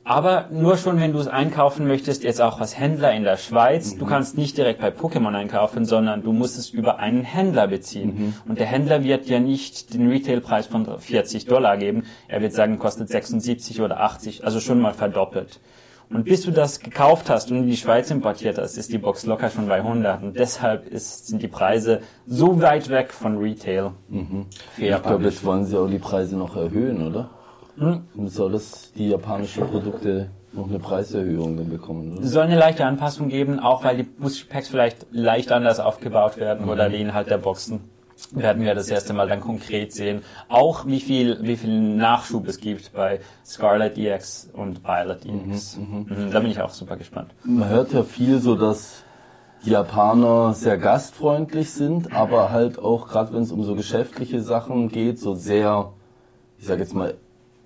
[0.06, 3.94] Aber nur schon, wenn du es einkaufen möchtest, jetzt auch als Händler in der Schweiz,
[3.94, 3.98] mhm.
[4.00, 8.14] du kannst nicht direkt bei Pokémon einkaufen, sondern du musst es über einen Händler beziehen.
[8.14, 8.34] Mhm.
[8.46, 12.04] Und der Händler wird ja nicht den Retailpreis von 40 Dollar geben.
[12.28, 15.58] Er wird sagen, kostet 76 oder 80, also schon mal verdoppelt.
[16.10, 19.24] Und bis du das gekauft hast und in die Schweiz importiert hast, ist die Box
[19.24, 20.22] locker schon bei 100.
[20.22, 23.92] Und deshalb ist, sind die Preise so weit weg von Retail.
[24.08, 24.46] Mhm.
[24.76, 27.30] Ich glaube, jetzt wollen sie auch die Preise noch erhöhen, oder?
[27.76, 28.02] Hm?
[28.26, 32.18] Soll das die japanischen Produkte noch eine Preiserhöhung dann bekommen?
[32.18, 32.26] Oder?
[32.26, 36.64] Soll eine leichte Anpassung geben, auch weil die Booster Packs vielleicht leicht anders aufgebaut werden
[36.64, 36.70] mhm.
[36.70, 37.80] oder der Inhalt der Boxen.
[38.30, 40.22] Werden wir das erste Mal dann konkret sehen.
[40.48, 45.76] Auch wie viel, wie viel Nachschub es gibt bei Scarlet EX und Violet EX.
[45.76, 46.30] Mhm, mhm, mhm.
[46.30, 47.32] Da bin ich auch super gespannt.
[47.44, 49.02] Man hört ja viel so, dass
[49.64, 54.88] die Japaner sehr gastfreundlich sind, aber halt auch, gerade wenn es um so geschäftliche Sachen
[54.88, 55.92] geht, so sehr,
[56.58, 57.14] ich sag jetzt mal,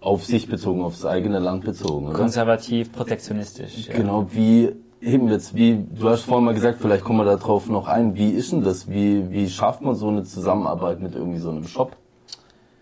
[0.00, 2.16] auf sich bezogen, aufs eigene Land bezogen, oder?
[2.16, 3.88] Konservativ, protektionistisch.
[3.88, 3.94] Ja.
[3.94, 7.68] Genau, wie eben jetzt, wie, du hast vorhin mal gesagt, vielleicht kommen wir da drauf
[7.68, 8.88] noch ein, wie ist denn das?
[8.88, 11.96] Wie, wie schafft man so eine Zusammenarbeit mit irgendwie so einem Shop?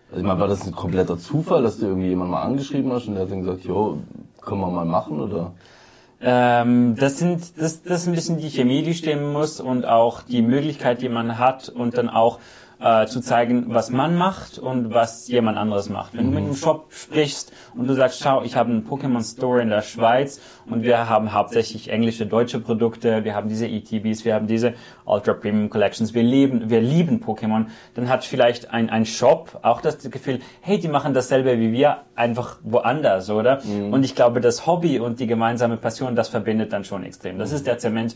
[0.09, 3.07] Also ich meine, war das ein kompletter Zufall, dass du irgendwie jemand mal angeschrieben hast
[3.07, 3.97] und der hat dann gesagt, jo,
[4.41, 5.53] können wir mal machen oder?
[6.19, 10.23] Ähm, das sind das, das ist ein bisschen die Chemie, die stimmen muss und auch
[10.23, 12.39] die Möglichkeit, die man hat und dann auch
[12.79, 16.15] äh, zu zeigen, was man macht und was jemand anderes macht.
[16.15, 16.31] Wenn mhm.
[16.31, 19.69] du mit einem Shop sprichst und du sagst, schau, ich habe einen Pokémon Store in
[19.69, 24.47] der Schweiz und wir haben hauptsächlich englische, deutsche Produkte, wir haben diese ETBs, wir haben
[24.47, 24.73] diese
[25.05, 29.81] Ultra Premium Collections, wir lieben, wir lieben Pokémon, dann hat vielleicht ein, ein Shop auch
[29.81, 33.63] das Gefühl, hey, die machen dasselbe wie wir, einfach woanders, oder?
[33.63, 33.93] Mhm.
[33.93, 37.37] Und ich glaube, das Hobby und die gemeinsame Passion, das verbindet dann schon extrem.
[37.37, 38.15] Das ist der Zement,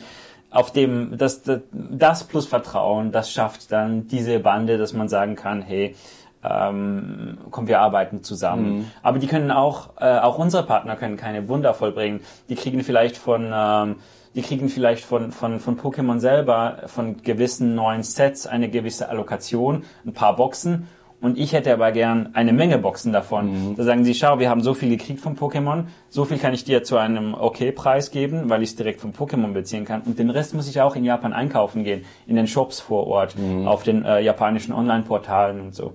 [0.52, 5.36] auf dem das, das, das plus Vertrauen, das schafft dann diese Bande, dass man sagen
[5.36, 5.96] kann, hey,
[6.44, 8.78] ähm, komm, wir arbeiten zusammen.
[8.78, 8.92] Mhm.
[9.04, 12.22] Aber die können auch, äh, auch unsere Partner können keine Wunder vollbringen.
[12.50, 13.96] Die kriegen vielleicht von, ähm,
[14.34, 19.84] die kriegen vielleicht von, von, von Pokémon selber, von gewissen neuen Sets eine gewisse Allokation,
[20.06, 20.88] ein paar Boxen
[21.22, 23.70] und ich hätte aber gern eine Menge Boxen davon.
[23.70, 23.76] Mhm.
[23.76, 26.64] Da sagen sie, schau, wir haben so viel gekriegt vom Pokémon, so viel kann ich
[26.64, 30.02] dir zu einem okay-Preis geben, weil ich es direkt vom Pokémon beziehen kann.
[30.02, 33.38] Und den Rest muss ich auch in Japan einkaufen gehen, in den Shops vor Ort,
[33.38, 33.68] mhm.
[33.68, 35.94] auf den äh, japanischen Online-Portalen und so.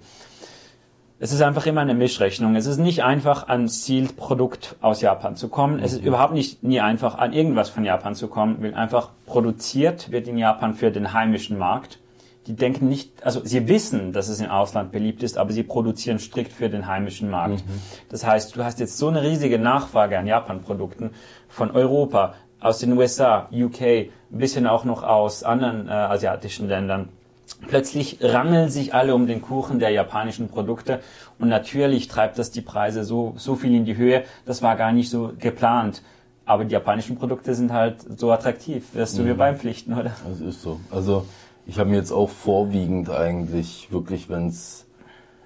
[1.19, 2.55] Es ist einfach immer eine Mischrechnung.
[2.57, 5.81] Es ist nicht einfach, an Zielprodukt aus Japan zu kommen.
[5.81, 6.09] Es ist mhm.
[6.09, 8.63] überhaupt nicht nie einfach, an irgendwas von Japan zu kommen.
[8.63, 11.99] Wird einfach produziert, wird in Japan für den heimischen Markt
[12.47, 16.19] die denken nicht, also sie wissen, dass es im Ausland beliebt ist, aber sie produzieren
[16.19, 17.67] strikt für den heimischen Markt.
[17.67, 17.81] Mhm.
[18.09, 21.11] Das heißt, du hast jetzt so eine riesige Nachfrage an Japan-Produkten
[21.49, 27.11] von Europa, aus den USA, UK, ein bisschen auch noch aus anderen äh, asiatischen Ländern.
[27.69, 31.01] Plötzlich rangeln sich alle um den Kuchen der japanischen Produkte
[31.39, 34.25] und natürlich treibt das die Preise so, so viel in die Höhe.
[34.47, 36.03] Das war gar nicht so geplant.
[36.45, 38.95] Aber die japanischen Produkte sind halt so attraktiv.
[38.95, 39.29] Wirst du mhm.
[39.29, 40.13] mir beipflichten, oder?
[40.29, 40.81] Das ist so.
[40.91, 41.27] Also
[41.67, 44.87] ich habe mir jetzt auch vorwiegend eigentlich wirklich, wenn es,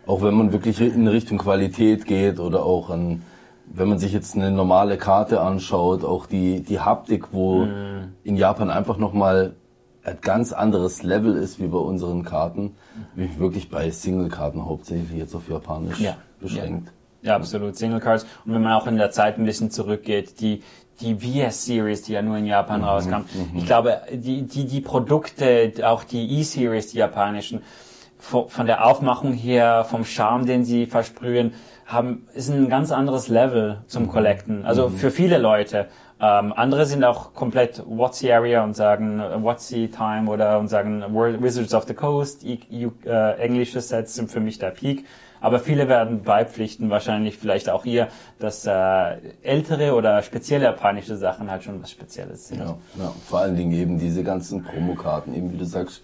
[0.07, 3.23] auch wenn man wirklich in Richtung Qualität geht oder auch an,
[3.67, 8.13] wenn man sich jetzt eine normale Karte anschaut, auch die, die Haptik, wo mhm.
[8.23, 9.55] in Japan einfach nochmal
[10.03, 12.75] ein ganz anderes Level ist wie bei unseren Karten,
[13.15, 16.17] wie wirklich bei Single-Karten hauptsächlich jetzt auf Japanisch ja.
[16.41, 16.93] beschränkt.
[17.23, 17.31] Ja.
[17.31, 17.77] ja, absolut.
[17.77, 18.27] Single Cards.
[18.45, 20.63] Und wenn man auch in der Zeit ein bisschen zurückgeht, die,
[21.01, 23.17] die VS-Series, die ja nur in Japan mhm, rauskam.
[23.17, 23.57] Mhm.
[23.57, 27.63] Ich glaube, die, die, die Produkte, auch die E-Series, die japanischen,
[28.19, 31.55] von der Aufmachung her, vom Charme, den sie versprühen,
[31.87, 34.09] haben, ist ein ganz anderes Level zum mhm.
[34.09, 34.65] Collecten.
[34.65, 34.97] Also mhm.
[34.97, 35.89] für viele Leute.
[36.21, 40.69] Ähm, andere sind auch komplett What's the Area und sagen What's the Time oder und
[40.69, 42.45] sagen Wizards of the Coast.
[42.45, 45.07] I, I, äh, englische Sets sind für mich der Peak.
[45.41, 51.51] Aber viele werden beipflichten, wahrscheinlich vielleicht auch ihr, dass äh, ältere oder spezielle japanische Sachen
[51.51, 52.61] halt schon was Spezielles sind.
[52.61, 56.03] Ja, ja, vor allen Dingen eben diese ganzen Promokarten, eben wie du sagst,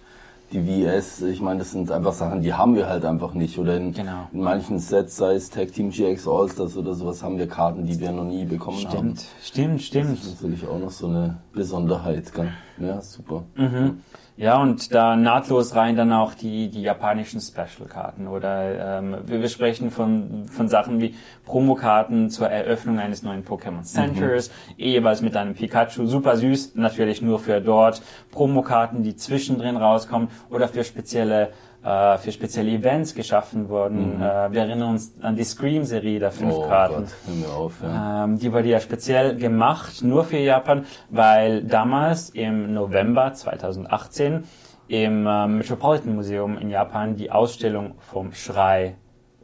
[0.52, 3.58] die VS, ich meine, das sind einfach Sachen, die haben wir halt einfach nicht.
[3.58, 4.28] Oder in, genau.
[4.32, 7.98] in manchen Sets, sei es Tag Team GX All-Stars oder sowas, haben wir Karten, die
[7.98, 9.16] wir noch nie bekommen stimmt, haben.
[9.42, 10.18] Stimmt, stimmt, stimmt.
[10.18, 12.32] Das ist natürlich auch noch so eine Besonderheit.
[12.32, 12.52] Gell?
[12.78, 13.44] Ja, super.
[13.54, 14.00] Mhm.
[14.38, 19.48] Ja, und da nahtlos rein dann auch die, die japanischen Special-Karten oder ähm, wir, wir
[19.48, 21.14] sprechen von, von Sachen wie
[21.46, 24.74] Promokarten zur Eröffnung eines neuen Pokémon Centers, mhm.
[24.76, 30.68] jeweils mit einem Pikachu, super süß, natürlich nur für dort, Promokarten, die zwischendrin rauskommen oder
[30.68, 31.52] für spezielle
[31.86, 34.16] äh, für spezielle Events geschaffen wurden.
[34.16, 34.22] Mhm.
[34.22, 37.04] Äh, wir erinnern uns an die Scream-Serie der fünf oh Karten.
[37.04, 38.24] Gott, hör mir auf, ja.
[38.24, 44.42] ähm, die wurde ja speziell gemacht, nur für Japan, weil damals im November 2018
[44.88, 48.96] im äh, Metropolitan Museum in Japan die Ausstellung vom Schrei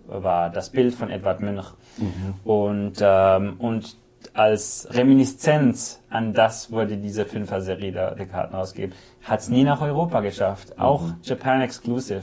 [0.07, 1.75] war, das Bild von Edward Munch.
[1.99, 2.35] Mhm.
[2.43, 3.97] Und, ähm, und
[4.35, 8.95] als Reminiszenz an das wurde diese Fünfer-Serie der, der Karten ausgegeben.
[9.23, 11.15] Hat es nie nach Europa geschafft, auch mhm.
[11.23, 12.23] Japan Exclusive.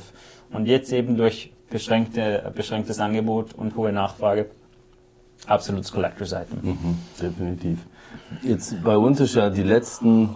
[0.52, 4.48] Und jetzt eben durch beschränkte, beschränktes Angebot und hohe Nachfrage
[5.46, 6.60] absolutes Collectors-Item.
[6.62, 7.80] Mhm, definitiv.
[8.42, 10.36] Jetzt bei uns ist ja die letzten,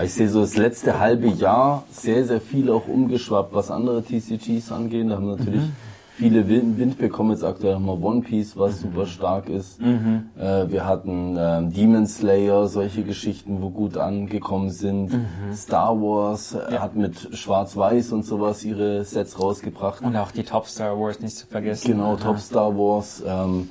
[0.00, 4.70] ich sehe so das letzte halbe Jahr sehr, sehr viel auch umgeschwappt, was andere TCGs
[4.70, 5.10] angeht.
[5.10, 5.85] Da haben natürlich mhm
[6.16, 7.30] viele Wind, bekommen.
[7.30, 8.88] Jetzt aktuell wir One Piece, was mhm.
[8.88, 9.80] super stark ist.
[9.80, 10.30] Mhm.
[10.38, 15.12] Äh, wir hatten ähm, Demon Slayer, solche Geschichten, wo gut angekommen sind.
[15.12, 15.52] Mhm.
[15.52, 16.82] Star Wars äh, ja.
[16.82, 20.02] hat mit Schwarz-Weiß und sowas ihre Sets rausgebracht.
[20.02, 21.92] Und auch die Top Star Wars nicht zu vergessen.
[21.92, 22.16] Genau, Aha.
[22.16, 23.22] Top Star Wars.
[23.26, 23.68] Ähm,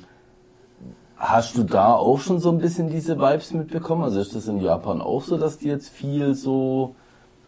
[1.18, 4.02] Hast du da auch schon so ein bisschen diese Vibes mitbekommen?
[4.02, 6.94] Also ist das in Japan auch so, dass die jetzt viel so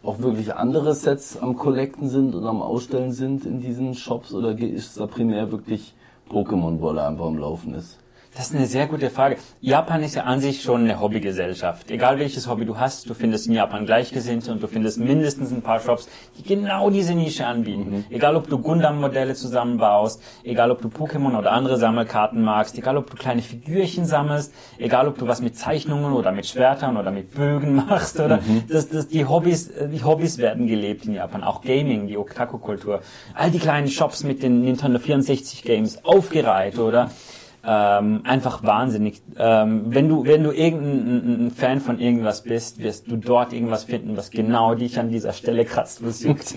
[0.02, 4.56] auch wirklich andere Sets am Collecten sind und am Ausstellen sind in diesen Shops oder
[4.58, 5.94] ist da primär wirklich
[6.30, 7.98] Pokémon, wo er einfach am Laufen ist?
[8.38, 9.36] Das ist eine sehr gute Frage.
[9.60, 11.90] Japan ist ja an sich schon eine Hobbygesellschaft.
[11.90, 15.60] Egal welches Hobby du hast, du findest in Japan Gleichgesinnte und du findest mindestens ein
[15.60, 17.90] paar Shops, die genau diese Nische anbieten.
[17.90, 18.04] Mhm.
[18.10, 23.10] Egal ob du Gundam-Modelle zusammenbaust, egal ob du Pokémon oder andere Sammelkarten magst, egal ob
[23.10, 27.34] du kleine Figürchen sammelst, egal ob du was mit Zeichnungen oder mit Schwertern oder mit
[27.34, 28.62] Bögen machst oder mhm.
[28.68, 31.42] das, das, die Hobbys, die Hobbys werden gelebt in Japan.
[31.42, 33.00] Auch Gaming, die Otaku-Kultur.
[33.34, 37.10] All die kleinen Shops mit den Nintendo 64 Games aufgereiht oder
[37.64, 39.22] ähm, einfach wahnsinnig.
[39.38, 44.16] Ähm, wenn du wenn du irgendein Fan von irgendwas bist, wirst du dort irgendwas finden,
[44.16, 46.54] was genau dich an dieser Stelle kratzt, was juckt.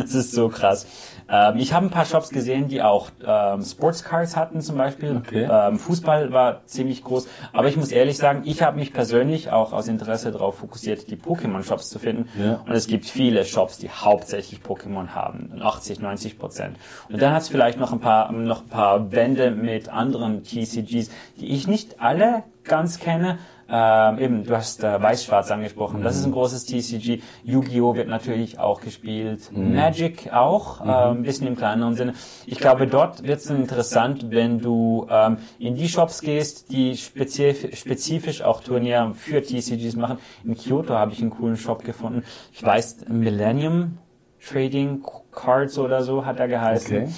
[0.00, 0.86] das ist so krass.
[1.28, 5.16] Ähm, ich habe ein paar Shops gesehen, die auch ähm, Sportscars hatten zum Beispiel.
[5.16, 5.48] Okay.
[5.50, 7.28] Ähm, Fußball war ziemlich groß.
[7.52, 11.16] Aber ich muss ehrlich sagen, ich habe mich persönlich auch aus Interesse darauf fokussiert, die
[11.16, 12.28] Pokémon-Shops zu finden.
[12.42, 12.62] Ja.
[12.66, 15.60] Und es gibt viele Shops, die hauptsächlich Pokémon haben.
[15.62, 16.76] 80, 90 Prozent.
[17.08, 21.10] Und dann hat es vielleicht noch ein paar noch ein paar Wände mit anderen TCGs,
[21.38, 23.38] die ich nicht alle ganz kenne,
[23.72, 26.02] ähm, eben, du hast äh, Weiß-Schwarz angesprochen.
[26.02, 27.22] Das ist ein großes TCG.
[27.44, 27.94] Yu-Gi-Oh!
[27.94, 29.52] wird natürlich auch gespielt.
[29.52, 29.74] Mhm.
[29.74, 30.90] Magic auch, mhm.
[30.90, 32.14] äh, ein bisschen im kleineren Sinne.
[32.46, 37.76] Ich glaube, dort wird es interessant, wenn du ähm, in die Shops gehst, die spezif
[37.76, 40.18] spezifisch auch Turnier für TCGs machen.
[40.44, 42.24] In Kyoto habe ich einen coolen Shop gefunden.
[42.52, 43.98] Ich weiß, Millennium
[44.44, 46.96] Trading Cards oder so hat er geheißen.
[46.96, 47.08] Okay.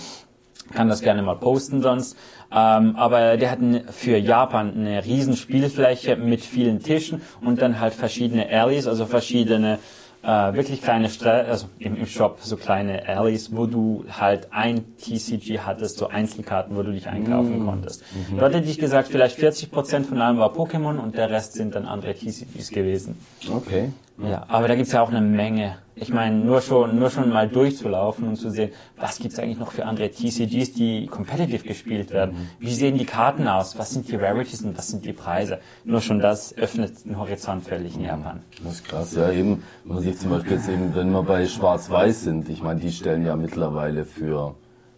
[0.73, 2.17] Kann das gerne mal posten sonst.
[2.51, 3.59] Ähm, aber der hat
[3.91, 9.79] für Japan eine riesen Spielfläche mit vielen Tischen und dann halt verschiedene Alleys, also verschiedene
[10.23, 14.97] äh, wirklich kleine Stre also im, im Shop so kleine Alleys, wo du halt ein
[14.99, 17.67] TCG hattest, so Einzelkarten, wo du dich einkaufen mm.
[17.67, 18.05] konntest.
[18.31, 18.39] Mhm.
[18.39, 21.87] Dort hätte ich gesagt, vielleicht 40% von allem war Pokémon und der Rest sind dann
[21.87, 23.17] andere TCGs gewesen.
[23.53, 23.91] Okay.
[24.19, 25.77] Ja, aber da gibt's ja auch eine Menge.
[25.95, 29.73] Ich meine, nur schon, nur schon mal durchzulaufen und zu sehen, was gibt's eigentlich noch
[29.73, 32.49] für andere TCGs, die competitive gespielt werden?
[32.59, 33.79] Wie sehen die Karten aus?
[33.79, 35.59] Was sind die Rarities und was sind die Preise?
[35.85, 38.41] Nur schon das öffnet den Horizont völlig in Japan.
[38.65, 39.15] Das ist krass.
[39.15, 42.81] Ja, eben, man sich zum Beispiel jetzt eben, wenn wir bei Schwarz-Weiß sind, ich meine,
[42.81, 44.55] die stellen ja mittlerweile für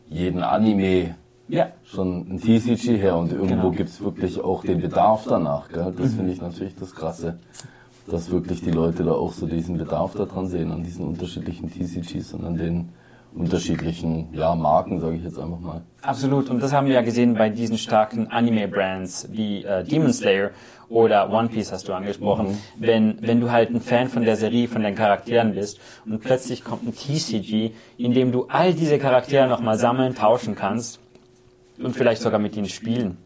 [0.08, 1.16] jeden Anime
[1.48, 1.68] ja.
[1.84, 3.70] schon ein TCG her und irgendwo genau.
[3.70, 5.68] gibt's wirklich auch den Bedarf danach.
[5.68, 5.92] Gell?
[5.96, 6.16] Das mhm.
[6.16, 7.38] finde ich natürlich das Krasse
[8.06, 12.34] dass wirklich die Leute da auch so diesen Bedarf daran sehen, an diesen unterschiedlichen TCGs
[12.34, 12.88] und an den
[13.34, 15.82] unterschiedlichen ja, Marken, sage ich jetzt einfach mal.
[16.02, 16.50] Absolut.
[16.50, 20.50] Und das haben wir ja gesehen bei diesen starken Anime-Brands wie äh, Demon Slayer
[20.88, 22.48] oder One Piece hast du angesprochen.
[22.48, 22.58] Mhm.
[22.78, 26.62] Wenn, wenn du halt ein Fan von der Serie, von den Charakteren bist und plötzlich
[26.62, 31.00] kommt ein TCG, in dem du all diese Charaktere nochmal sammeln, tauschen kannst
[31.82, 33.16] und vielleicht sogar mit ihnen spielen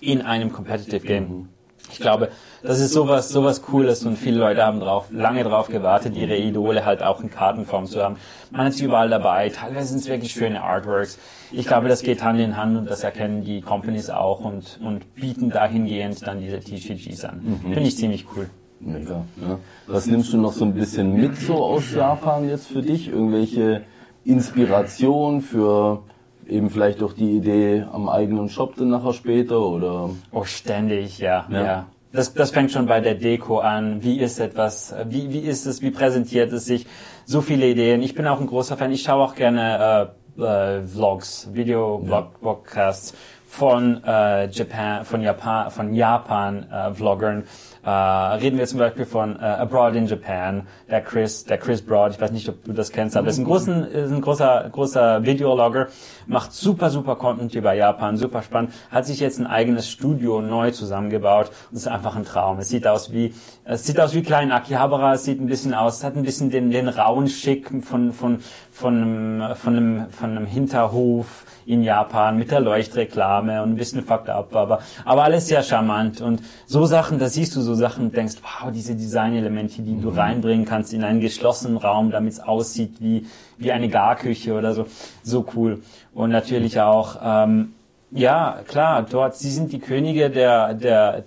[0.00, 1.28] in einem Competitive Game.
[1.28, 1.48] Mhm.
[1.90, 2.30] Ich glaube,
[2.62, 6.84] das ist sowas, sowas Cooles und viele Leute haben drauf, lange drauf gewartet, ihre Idole
[6.84, 8.16] halt auch in Kartenform zu haben.
[8.50, 9.48] Man sie überall dabei.
[9.50, 11.18] Teilweise sind es wirklich schöne Artworks.
[11.52, 15.14] Ich glaube, das geht Hand in Hand und das erkennen die Companies auch und, und
[15.14, 17.60] bieten dahingehend dann diese TCGs an.
[17.62, 17.72] Mhm.
[17.72, 18.50] Finde ich ziemlich cool.
[18.80, 19.24] Mega.
[19.40, 19.58] Ja.
[19.86, 23.08] Was nimmst du noch so ein bisschen mit so aus Japan jetzt für dich?
[23.08, 23.82] Irgendwelche
[24.24, 26.02] Inspiration für
[26.48, 30.10] eben vielleicht auch die Idee am eigenen Shop dann nachher später oder?
[30.32, 31.64] Oh, ständig, ja, ja.
[31.64, 31.86] ja.
[32.12, 34.02] Das, das fängt schon bei der Deko an.
[34.02, 36.86] Wie ist etwas, wie, wie ist es, wie präsentiert es sich?
[37.26, 38.02] So viele Ideen.
[38.02, 38.90] Ich bin auch ein großer Fan.
[38.92, 43.14] Ich schaue auch gerne äh, äh, Vlogs, Video-Podcasts
[43.46, 47.44] von äh, Japan, von Japan, von Japan äh, Vloggern.
[47.86, 52.10] Äh, reden wir zum Beispiel von äh, Abroad in Japan, der Chris, der Chris Broad,
[52.10, 55.24] ich weiß nicht, ob du das kennst, aber ist ein, großen, ist ein großer, großer
[55.24, 55.86] Videologger,
[56.26, 60.72] macht super, super Content über Japan, super spannend, hat sich jetzt ein eigenes Studio neu
[60.72, 62.58] zusammengebaut und ist einfach ein Traum.
[62.58, 65.98] Es sieht aus wie, es sieht aus wie klein Akihabara, es sieht ein bisschen aus,
[65.98, 68.40] es hat ein bisschen den, den rauen Schick von, von,
[68.76, 74.04] von einem, von einem, von einem Hinterhof, in Japan mit der Leuchtreklame und ein bisschen
[74.04, 78.04] fucked up, aber, aber alles sehr charmant und so Sachen, da siehst du so Sachen
[78.04, 80.18] und denkst, wow, diese Designelemente, die du mhm.
[80.18, 84.86] reinbringen kannst in einen geschlossenen Raum, damit es aussieht wie, wie eine Garküche oder so,
[85.22, 85.82] so cool.
[86.14, 87.72] Und natürlich auch, ähm,
[88.10, 91.24] ja, klar, dort, sie sind die Könige der, der,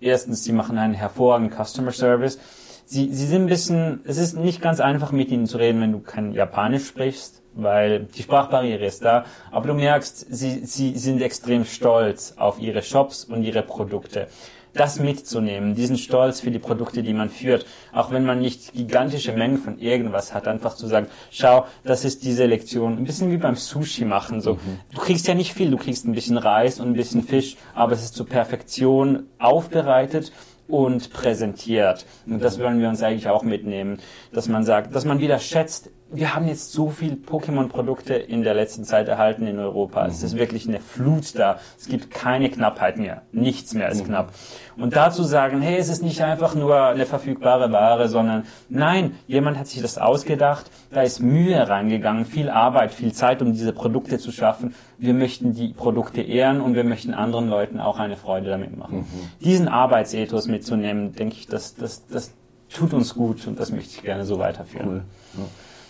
[0.00, 2.38] erstens, sie machen einen hervorragenden Customer Service,
[2.84, 5.92] sie, sie sind ein bisschen, es ist nicht ganz einfach mit ihnen zu reden, wenn
[5.92, 9.24] du kein Japanisch sprichst weil die Sprachbarriere ist da.
[9.50, 14.28] Aber du merkst, sie, sie sind extrem stolz auf ihre Shops und ihre Produkte.
[14.74, 19.30] Das mitzunehmen, diesen Stolz für die Produkte, die man führt, auch wenn man nicht gigantische
[19.30, 23.36] Mengen von irgendwas hat, einfach zu sagen, schau, das ist diese Lektion, ein bisschen wie
[23.36, 24.54] beim Sushi machen, so.
[24.54, 24.80] Mhm.
[24.92, 27.92] Du kriegst ja nicht viel, du kriegst ein bisschen Reis und ein bisschen Fisch, aber
[27.92, 30.32] es ist zur Perfektion aufbereitet
[30.68, 32.06] und präsentiert.
[32.26, 33.98] Und das wollen wir uns eigentlich auch mitnehmen,
[34.32, 38.54] dass man sagt, dass man wieder schätzt, wir haben jetzt so viel Pokémon-Produkte in der
[38.54, 40.06] letzten Zeit erhalten in Europa.
[40.06, 41.58] Es ist wirklich eine Flut da.
[41.78, 43.22] Es gibt keine Knappheit mehr.
[43.32, 44.08] Nichts mehr ist Mhm.
[44.08, 44.32] knapp.
[44.76, 49.58] Und dazu sagen, hey, es ist nicht einfach nur eine verfügbare Ware, sondern nein, jemand
[49.58, 50.70] hat sich das ausgedacht.
[50.92, 54.74] Da ist Mühe reingegangen, viel Arbeit, viel Zeit, um diese Produkte zu schaffen.
[54.98, 58.98] Wir möchten die Produkte ehren und wir möchten anderen Leuten auch eine Freude damit machen.
[58.98, 59.44] Mhm.
[59.44, 62.34] Diesen Arbeitsethos mitzunehmen, denke ich, das, das, das
[62.72, 64.88] tut uns gut und das möchte ich gerne so weiterführen.
[64.88, 65.02] Cool.
[65.38, 65.44] Ja.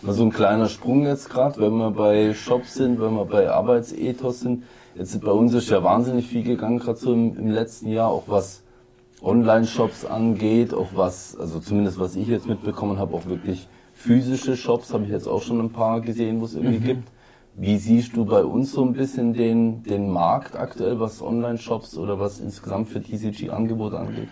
[0.04, 3.50] Mal so ein kleiner Sprung jetzt gerade, wenn wir bei Shops sind, wenn wir bei
[3.50, 4.64] Arbeitsethos sind.
[4.94, 8.24] Jetzt bei uns ist ja wahnsinnig viel gegangen, gerade so im, im letzten Jahr, auch
[8.26, 8.62] was
[9.22, 14.92] Online-Shops angeht, auch was, also zumindest was ich jetzt mitbekommen habe, auch wirklich physische Shops,
[14.92, 17.08] habe ich jetzt auch schon ein paar gesehen, wo es irgendwie gibt.
[17.54, 22.20] Wie siehst du bei uns so ein bisschen den, den Markt aktuell, was Online-Shops oder
[22.20, 24.28] was insgesamt für TCG-Angebote angeht?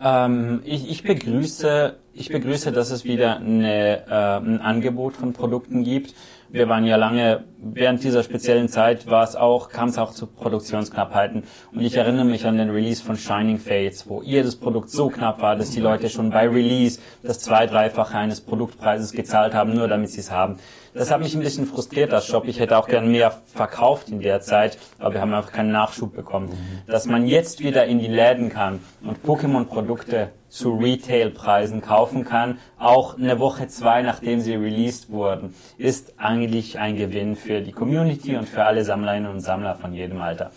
[0.00, 5.82] Ähm, ich, ich begrüße, ich begrüße, dass es wieder eine, äh, ein Angebot von Produkten
[5.84, 6.14] gibt.
[6.48, 10.26] Wir waren ja lange während dieser speziellen Zeit war es auch, kam es auch zu
[10.26, 11.42] Produktionsknappheiten.
[11.72, 15.40] Und ich erinnere mich an den Release von Shining Fates, wo jedes Produkt so knapp
[15.40, 19.88] war, dass die Leute schon bei Release das zwei, dreifache eines Produktpreises gezahlt haben, nur
[19.88, 20.58] damit sie es haben.
[20.94, 22.46] Das hat mich ein bisschen frustriert als Shop.
[22.46, 26.14] Ich hätte auch gern mehr verkauft in der Zeit, aber wir haben einfach keinen Nachschub
[26.14, 26.50] bekommen.
[26.86, 33.18] Dass man jetzt wieder in die Läden kann und Pokémon-Produkte zu Retail-Preisen kaufen kann, auch
[33.18, 38.48] eine Woche, zwei nachdem sie released wurden, ist eigentlich ein Gewinn für die Community und
[38.48, 40.52] für alle Sammlerinnen und Sammler von jedem Alter.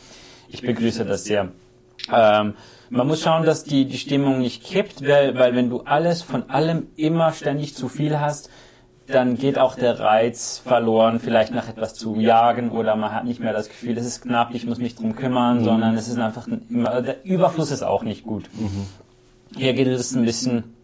[0.50, 1.50] Ich begrüße das sehr.
[2.14, 2.54] Ähm,
[2.92, 6.48] man muss schauen, dass die, die Stimmung nicht kippt, weil, weil wenn du alles von
[6.52, 8.52] allem immer ständig zu viel hast,
[9.08, 13.40] dann geht auch der Reiz verloren, vielleicht nach etwas zu jagen oder man hat nicht
[13.40, 16.48] mehr das Gefühl, es ist knapp, ich muss mich drum kümmern, sondern es ist einfach
[16.48, 18.46] ein, immer, der Überfluss ist auch nicht gut.
[19.56, 20.76] Hier geht es ein bisschen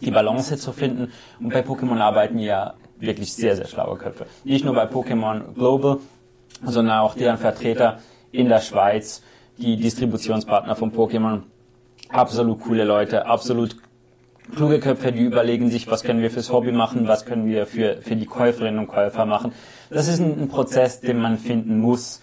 [0.00, 4.26] die Balance zu finden und bei Pokémon arbeiten ja wirklich sehr, sehr schlaue Köpfe.
[4.44, 5.98] Nicht nur bei Pokémon Global,
[6.64, 7.98] sondern auch deren Vertreter
[8.30, 9.22] in der Schweiz,
[9.58, 11.42] die Distributionspartner von Pokémon.
[12.08, 13.76] Absolut coole Leute, absolut
[14.54, 17.96] kluge Köpfe, die überlegen sich, was können wir fürs Hobby machen, was können wir für,
[18.02, 19.52] für die Käuferinnen und Käufer machen.
[19.90, 22.20] Das ist ein, ein Prozess, den man finden muss.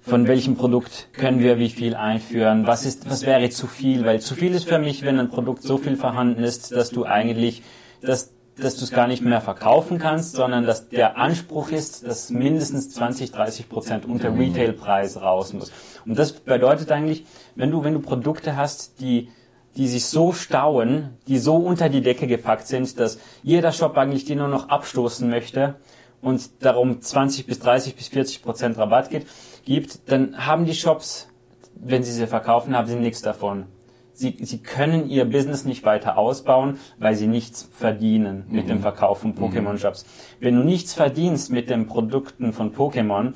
[0.00, 2.66] Von welchem Produkt können wir wie viel einführen?
[2.66, 4.04] Was ist, was wäre zu viel?
[4.04, 7.04] Weil zu viel ist für mich, wenn ein Produkt so viel vorhanden ist, dass du
[7.04, 7.62] eigentlich,
[8.02, 12.30] dass, dass du es gar nicht mehr verkaufen kannst, sondern dass der Anspruch ist, dass
[12.30, 15.72] mindestens 20, 30 Prozent unter Retailpreis raus muss.
[16.04, 17.24] Und das bedeutet eigentlich,
[17.56, 19.28] wenn du, wenn du Produkte hast, die
[19.76, 24.24] die sich so stauen, die so unter die Decke gepackt sind, dass jeder Shop eigentlich
[24.24, 25.76] die nur noch abstoßen möchte
[26.22, 29.28] und darum 20 bis 30 bis 40 Prozent Rabatt gibt,
[29.64, 31.28] gibt, dann haben die Shops,
[31.74, 33.66] wenn sie sie verkaufen, haben sie nichts davon.
[34.14, 39.18] Sie, sie können ihr Business nicht weiter ausbauen, weil sie nichts verdienen mit dem Verkauf
[39.18, 40.06] von Pokémon-Shops.
[40.40, 43.34] Wenn du nichts verdienst mit den Produkten von Pokémon,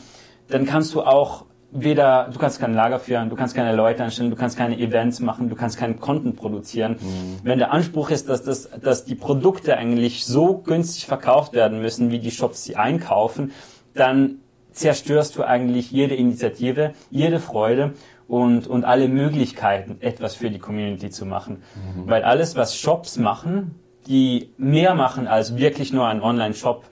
[0.49, 4.31] dann kannst du auch weder, du kannst kein Lager führen, du kannst keine Leute anstellen,
[4.31, 6.97] du kannst keine Events machen, du kannst keinen Content produzieren.
[7.43, 12.11] Wenn der Anspruch ist, dass, das, dass die Produkte eigentlich so günstig verkauft werden müssen,
[12.11, 13.53] wie die Shops sie einkaufen,
[13.95, 14.39] dann
[14.73, 17.95] zerstörst du eigentlich jede Initiative, jede Freude
[18.29, 21.63] und, und alle Möglichkeiten, etwas für die Community zu machen.
[22.07, 23.75] Weil alles, was Shops machen,
[24.07, 26.85] die mehr machen als wirklich nur ein Online-Shop,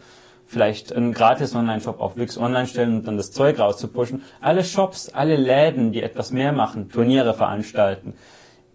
[0.49, 4.23] vielleicht einen gratis Online-Shop auf Wix online stellen und dann das Zeug rauszupushen.
[4.41, 8.15] Alle Shops, alle Läden, die etwas mehr machen, Turniere veranstalten,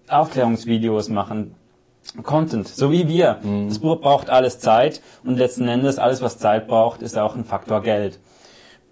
[0.07, 1.55] Aufklärungsvideos machen,
[2.21, 3.39] Content, so wie wir.
[3.67, 7.81] Das braucht alles Zeit und letzten Endes alles, was Zeit braucht, ist auch ein Faktor
[7.81, 8.19] Geld.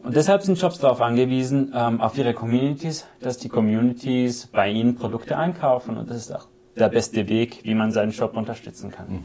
[0.02, 4.96] Und deshalb sind Shops darauf angewiesen, ähm, auf ihre Communities, dass die Communities bei ihnen
[4.96, 9.24] Produkte einkaufen und das ist auch der beste Weg, wie man seinen Shop unterstützen kann.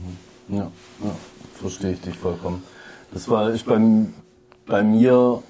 [0.49, 0.71] Ja,
[1.03, 1.11] ja,
[1.59, 2.63] verstehe ich dich vollkommen.
[3.17, 4.12] Das war ich beim,
[4.67, 5.43] bei mir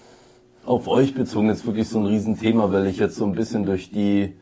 [0.65, 3.91] auf euch bezogen jetzt wirklich so ein Riesenthema, weil ich jetzt so ein bisschen durch
[3.91, 4.37] die,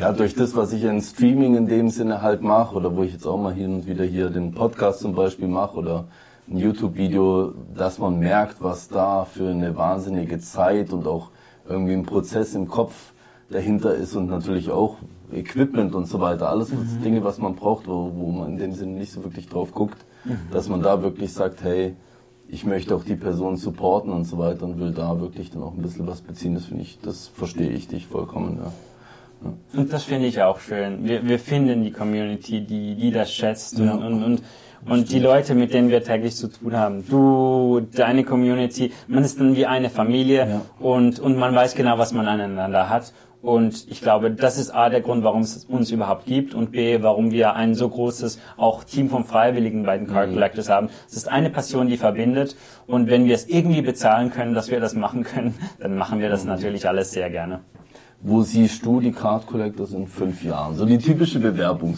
[0.00, 3.12] ja, durch das, was ich in Streaming in dem Sinne halt mache, oder wo ich
[3.12, 6.06] jetzt auch mal hin und wieder hier den Podcast zum Beispiel mache oder
[6.50, 11.32] ein YouTube-Video, dass man merkt, was da für eine wahnsinnige Zeit und auch
[11.68, 13.12] irgendwie ein Prozess im Kopf
[13.50, 14.96] dahinter ist und natürlich auch
[15.30, 18.72] Equipment und so weiter, alles was, Dinge, was man braucht, wo, wo man in dem
[18.72, 19.98] Sinne nicht so wirklich drauf guckt,
[20.50, 21.96] dass man da wirklich sagt, hey,
[22.52, 25.74] ich möchte auch die Person supporten und so weiter und will da wirklich dann auch
[25.74, 26.54] ein bisschen was beziehen.
[26.54, 28.72] Das finde ich, das verstehe ich dich vollkommen, ja.
[29.78, 31.08] Und das finde ich auch schön.
[31.08, 33.94] Wir, wir finden die Community, die, die das schätzt Ja.
[33.94, 34.42] und, und, und,
[34.86, 37.04] und die Leute, mit denen wir täglich zu tun haben.
[37.08, 40.60] Du, deine Community, man ist dann wie eine Familie Ja.
[40.78, 43.12] und, und man weiß genau, was man aneinander hat.
[43.42, 47.02] Und ich glaube, das ist A, der Grund, warum es uns überhaupt gibt und B,
[47.02, 50.34] warum wir ein so großes auch Team von Freiwilligen bei den Card mhm.
[50.34, 50.90] Collectors haben.
[51.08, 52.54] Es ist eine Passion, die verbindet
[52.86, 56.28] und wenn wir es irgendwie bezahlen können, dass wir das machen können, dann machen wir
[56.28, 56.50] das mhm.
[56.50, 57.60] natürlich alles sehr gerne.
[58.22, 60.76] Wo siehst du die Card Collectors in fünf Jahren?
[60.76, 61.96] So die typische Bewerbung.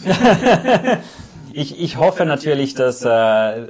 [1.53, 3.07] ich, ich hoffe natürlich, dass, äh,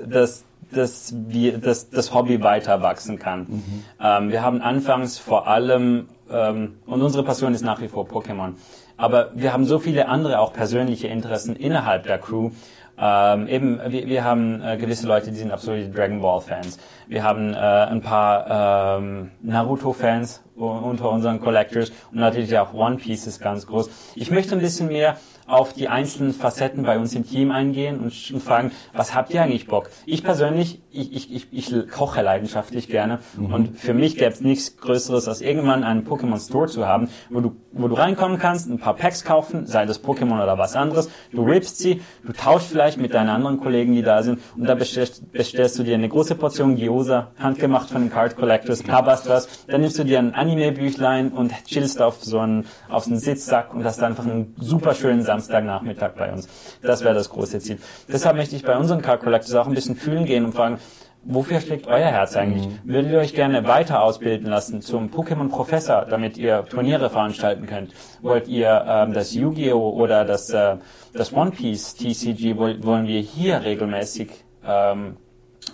[0.07, 3.41] dass dass wir, dass das Hobby weiter wachsen kann.
[3.41, 3.83] Mhm.
[4.01, 8.53] Ähm, wir haben anfangs vor allem ähm, und unsere Passion ist nach wie vor Pokémon.
[8.97, 12.51] Aber wir haben so viele andere auch persönliche Interessen innerhalb der Crew.
[12.97, 16.77] Ähm, eben, wir, wir haben äh, gewisse Leute, die sind absolute Dragon Ball Fans.
[17.13, 22.97] Wir haben äh, ein paar ähm, Naruto Fans unter unseren Collectors und natürlich auch One
[22.97, 23.89] Piece ist ganz groß.
[24.15, 28.31] Ich möchte ein bisschen mehr auf die einzelnen Facetten bei uns im Team eingehen und,
[28.33, 29.89] und fragen, was habt ihr eigentlich Bock?
[30.05, 33.53] Ich persönlich, ich, ich, ich, ich koche leidenschaftlich gerne mhm.
[33.53, 37.41] und für mich gäbe es nichts Größeres, als irgendwann einen Pokémon Store zu haben, wo
[37.41, 41.09] du, wo du reinkommen kannst, ein paar Packs kaufen, sei das Pokémon oder was anderes,
[41.31, 44.75] du rippst sie, du tauschst vielleicht mit deinen anderen Kollegen, die da sind und da
[44.75, 49.65] bestellst, bestellst du dir eine große Portion Gyoza, handgemacht von den Card Collectors, knabberst was,
[49.67, 53.83] dann nimmst du dir ein Anime-Büchlein und chillst auf so einen, auf einen Sitzsack und
[53.83, 56.47] hast einfach einen super schönen Samstagnachmittag bei uns.
[56.81, 57.79] Das wäre das große Ziel.
[58.07, 60.79] Deshalb möchte ich bei unseren Card Collectors auch ein bisschen fühlen gehen und fragen,
[61.23, 62.67] wofür schlägt euer Herz eigentlich?
[62.83, 67.93] Würdet ihr euch gerne weiter ausbilden lassen zum Pokémon-Professor, damit ihr Turniere veranstalten könnt?
[68.21, 69.91] Wollt ihr ähm, das Yu-Gi-Oh!
[69.91, 70.77] oder das, äh,
[71.13, 74.29] das One Piece TCG, wollen wir hier regelmäßig
[74.65, 75.17] ähm,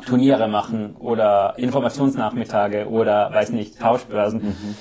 [0.06, 4.42] Turniere machen oder Informationsnachmittage oder, weiß nicht, Tauschbörsen?
[4.42, 4.76] Mhm.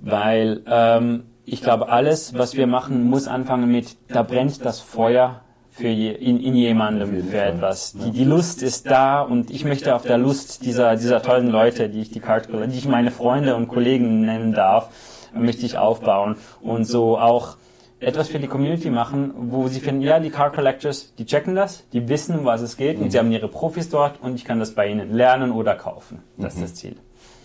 [0.00, 5.40] Weil ähm, ich glaube, alles, was wir machen, muss anfangen mit, da brennt das Feuer
[5.70, 7.94] für je, in, in jemandem für etwas.
[7.94, 11.88] Die, die Lust ist da und ich möchte auf der Lust dieser, dieser tollen Leute,
[11.88, 14.90] die ich die Card die ich meine Freunde und Kollegen nennen darf,
[15.34, 17.56] möchte ich aufbauen und so auch
[18.02, 21.84] etwas für die Community machen, wo sie finden, ja, die Card Collectors, die checken das,
[21.92, 23.04] die wissen, um was es geht mhm.
[23.04, 26.22] und sie haben ihre Profis dort und ich kann das bei ihnen lernen oder kaufen.
[26.36, 26.64] Das mhm.
[26.64, 26.96] ist das Ziel.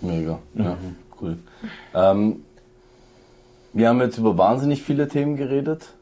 [0.01, 0.63] Mega, mhm.
[0.63, 0.77] ja,
[1.21, 1.37] cool.
[1.93, 2.43] Ähm,
[3.73, 5.93] wir haben jetzt über wahnsinnig viele Themen geredet.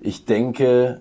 [0.00, 1.00] Ich denke,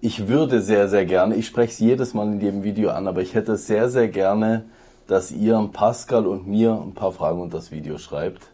[0.00, 3.20] ich würde sehr, sehr gerne, ich spreche es jedes Mal in jedem Video an, aber
[3.20, 4.64] ich hätte sehr, sehr gerne,
[5.06, 8.50] dass ihr Pascal und mir ein paar Fragen unter das Video schreibt,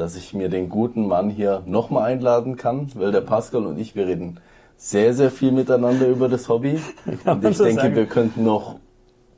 [0.00, 3.94] dass ich mir den guten Mann hier nochmal einladen kann, weil der Pascal und ich,
[3.94, 4.40] wir reden
[4.78, 6.80] sehr, sehr viel miteinander über das Hobby.
[7.26, 7.94] Und ich denke, sagen.
[7.94, 8.76] wir könnten noch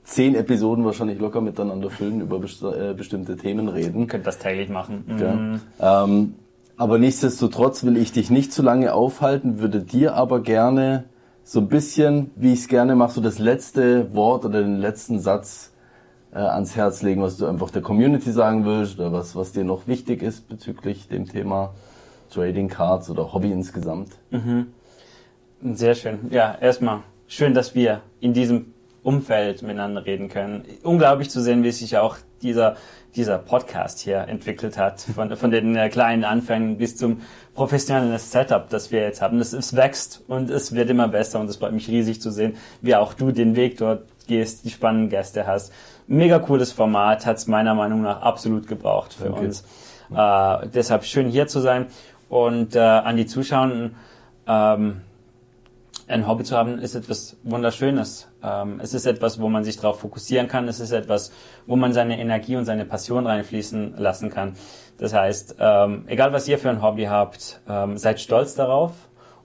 [0.04, 4.06] zehn Episoden wahrscheinlich locker miteinander füllen, über best äh, bestimmte Themen reden.
[4.06, 5.04] Könnt das täglich machen.
[5.08, 5.60] Mhm.
[5.80, 6.04] Ja.
[6.04, 6.34] Ähm,
[6.76, 11.04] aber nichtsdestotrotz will ich dich nicht zu lange aufhalten, würde dir aber gerne
[11.42, 15.18] so ein bisschen, wie ich es gerne mache, so das letzte Wort oder den letzten
[15.18, 15.71] Satz
[16.32, 19.64] äh, ans Herz legen, was du einfach der Community sagen willst oder was, was dir
[19.64, 21.74] noch wichtig ist bezüglich dem Thema
[22.32, 24.12] Trading Cards oder Hobby insgesamt.
[24.30, 24.68] Mhm.
[25.74, 26.18] Sehr schön.
[26.30, 28.72] Ja, erstmal schön, dass wir in diesem
[29.02, 30.64] Umfeld miteinander reden können.
[30.82, 32.76] Unglaublich zu sehen, wie sich auch dieser
[33.16, 37.20] dieser Podcast hier entwickelt hat, von, von den äh, kleinen Anfängen bis zum
[37.54, 39.38] professionellen Setup, das wir jetzt haben.
[39.38, 42.56] Es, es wächst und es wird immer besser und es freut mich riesig zu sehen,
[42.80, 45.72] wie auch du den Weg dort gehst, die spannenden Gäste hast.
[46.12, 49.46] Mega cooles Format, hat es meiner Meinung nach absolut gebraucht für okay.
[49.46, 49.64] uns.
[50.14, 51.86] Äh, deshalb schön hier zu sein
[52.28, 53.92] und äh, an die Zuschauer.
[54.46, 55.00] Ähm,
[56.08, 58.28] ein Hobby zu haben, ist etwas Wunderschönes.
[58.42, 60.68] Ähm, es ist etwas, wo man sich darauf fokussieren kann.
[60.68, 61.32] Es ist etwas,
[61.66, 64.54] wo man seine Energie und seine Passion reinfließen lassen kann.
[64.98, 68.92] Das heißt, ähm, egal was ihr für ein Hobby habt, ähm, seid stolz darauf.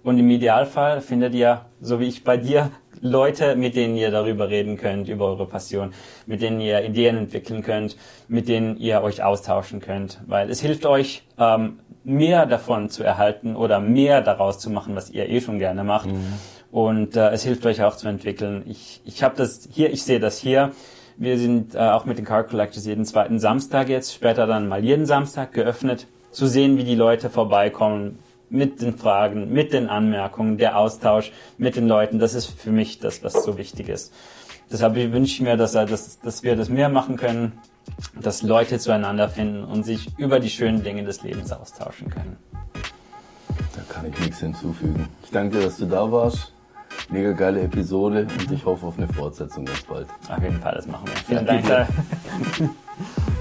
[0.03, 2.71] Und im Idealfall findet ihr, so wie ich bei dir,
[3.01, 5.93] Leute, mit denen ihr darüber reden könnt, über eure Passion,
[6.25, 10.19] mit denen ihr Ideen entwickeln könnt, mit denen ihr euch austauschen könnt.
[10.25, 15.09] Weil es hilft euch, ähm, mehr davon zu erhalten oder mehr daraus zu machen, was
[15.09, 16.07] ihr eh schon gerne macht.
[16.07, 16.33] Mhm.
[16.71, 18.63] Und äh, es hilft euch auch zu entwickeln.
[18.65, 20.71] Ich, ich habe das hier, ich sehe das hier.
[21.17, 24.83] Wir sind äh, auch mit den Card Collectors jeden zweiten Samstag jetzt, später dann mal
[24.83, 28.19] jeden Samstag geöffnet, zu sehen, wie die Leute vorbeikommen
[28.49, 32.19] mit den Fragen, mit den Anmerkungen, der Austausch mit den Leuten.
[32.19, 34.13] Das ist für mich das, was so wichtig ist.
[34.71, 37.53] Deshalb wünsche ich mir, dass, dass, dass wir das mehr machen können,
[38.21, 42.37] dass Leute zueinander finden und sich über die schönen Dinge des Lebens austauschen können.
[43.75, 45.07] Da kann ich nichts hinzufügen.
[45.23, 46.53] Ich danke dir, dass du da warst.
[47.09, 50.07] Mega geile Episode und ich hoffe auf eine Fortsetzung ganz bald.
[50.29, 51.15] Auf jeden Fall, das machen wir.
[51.15, 51.87] Vielen Dank.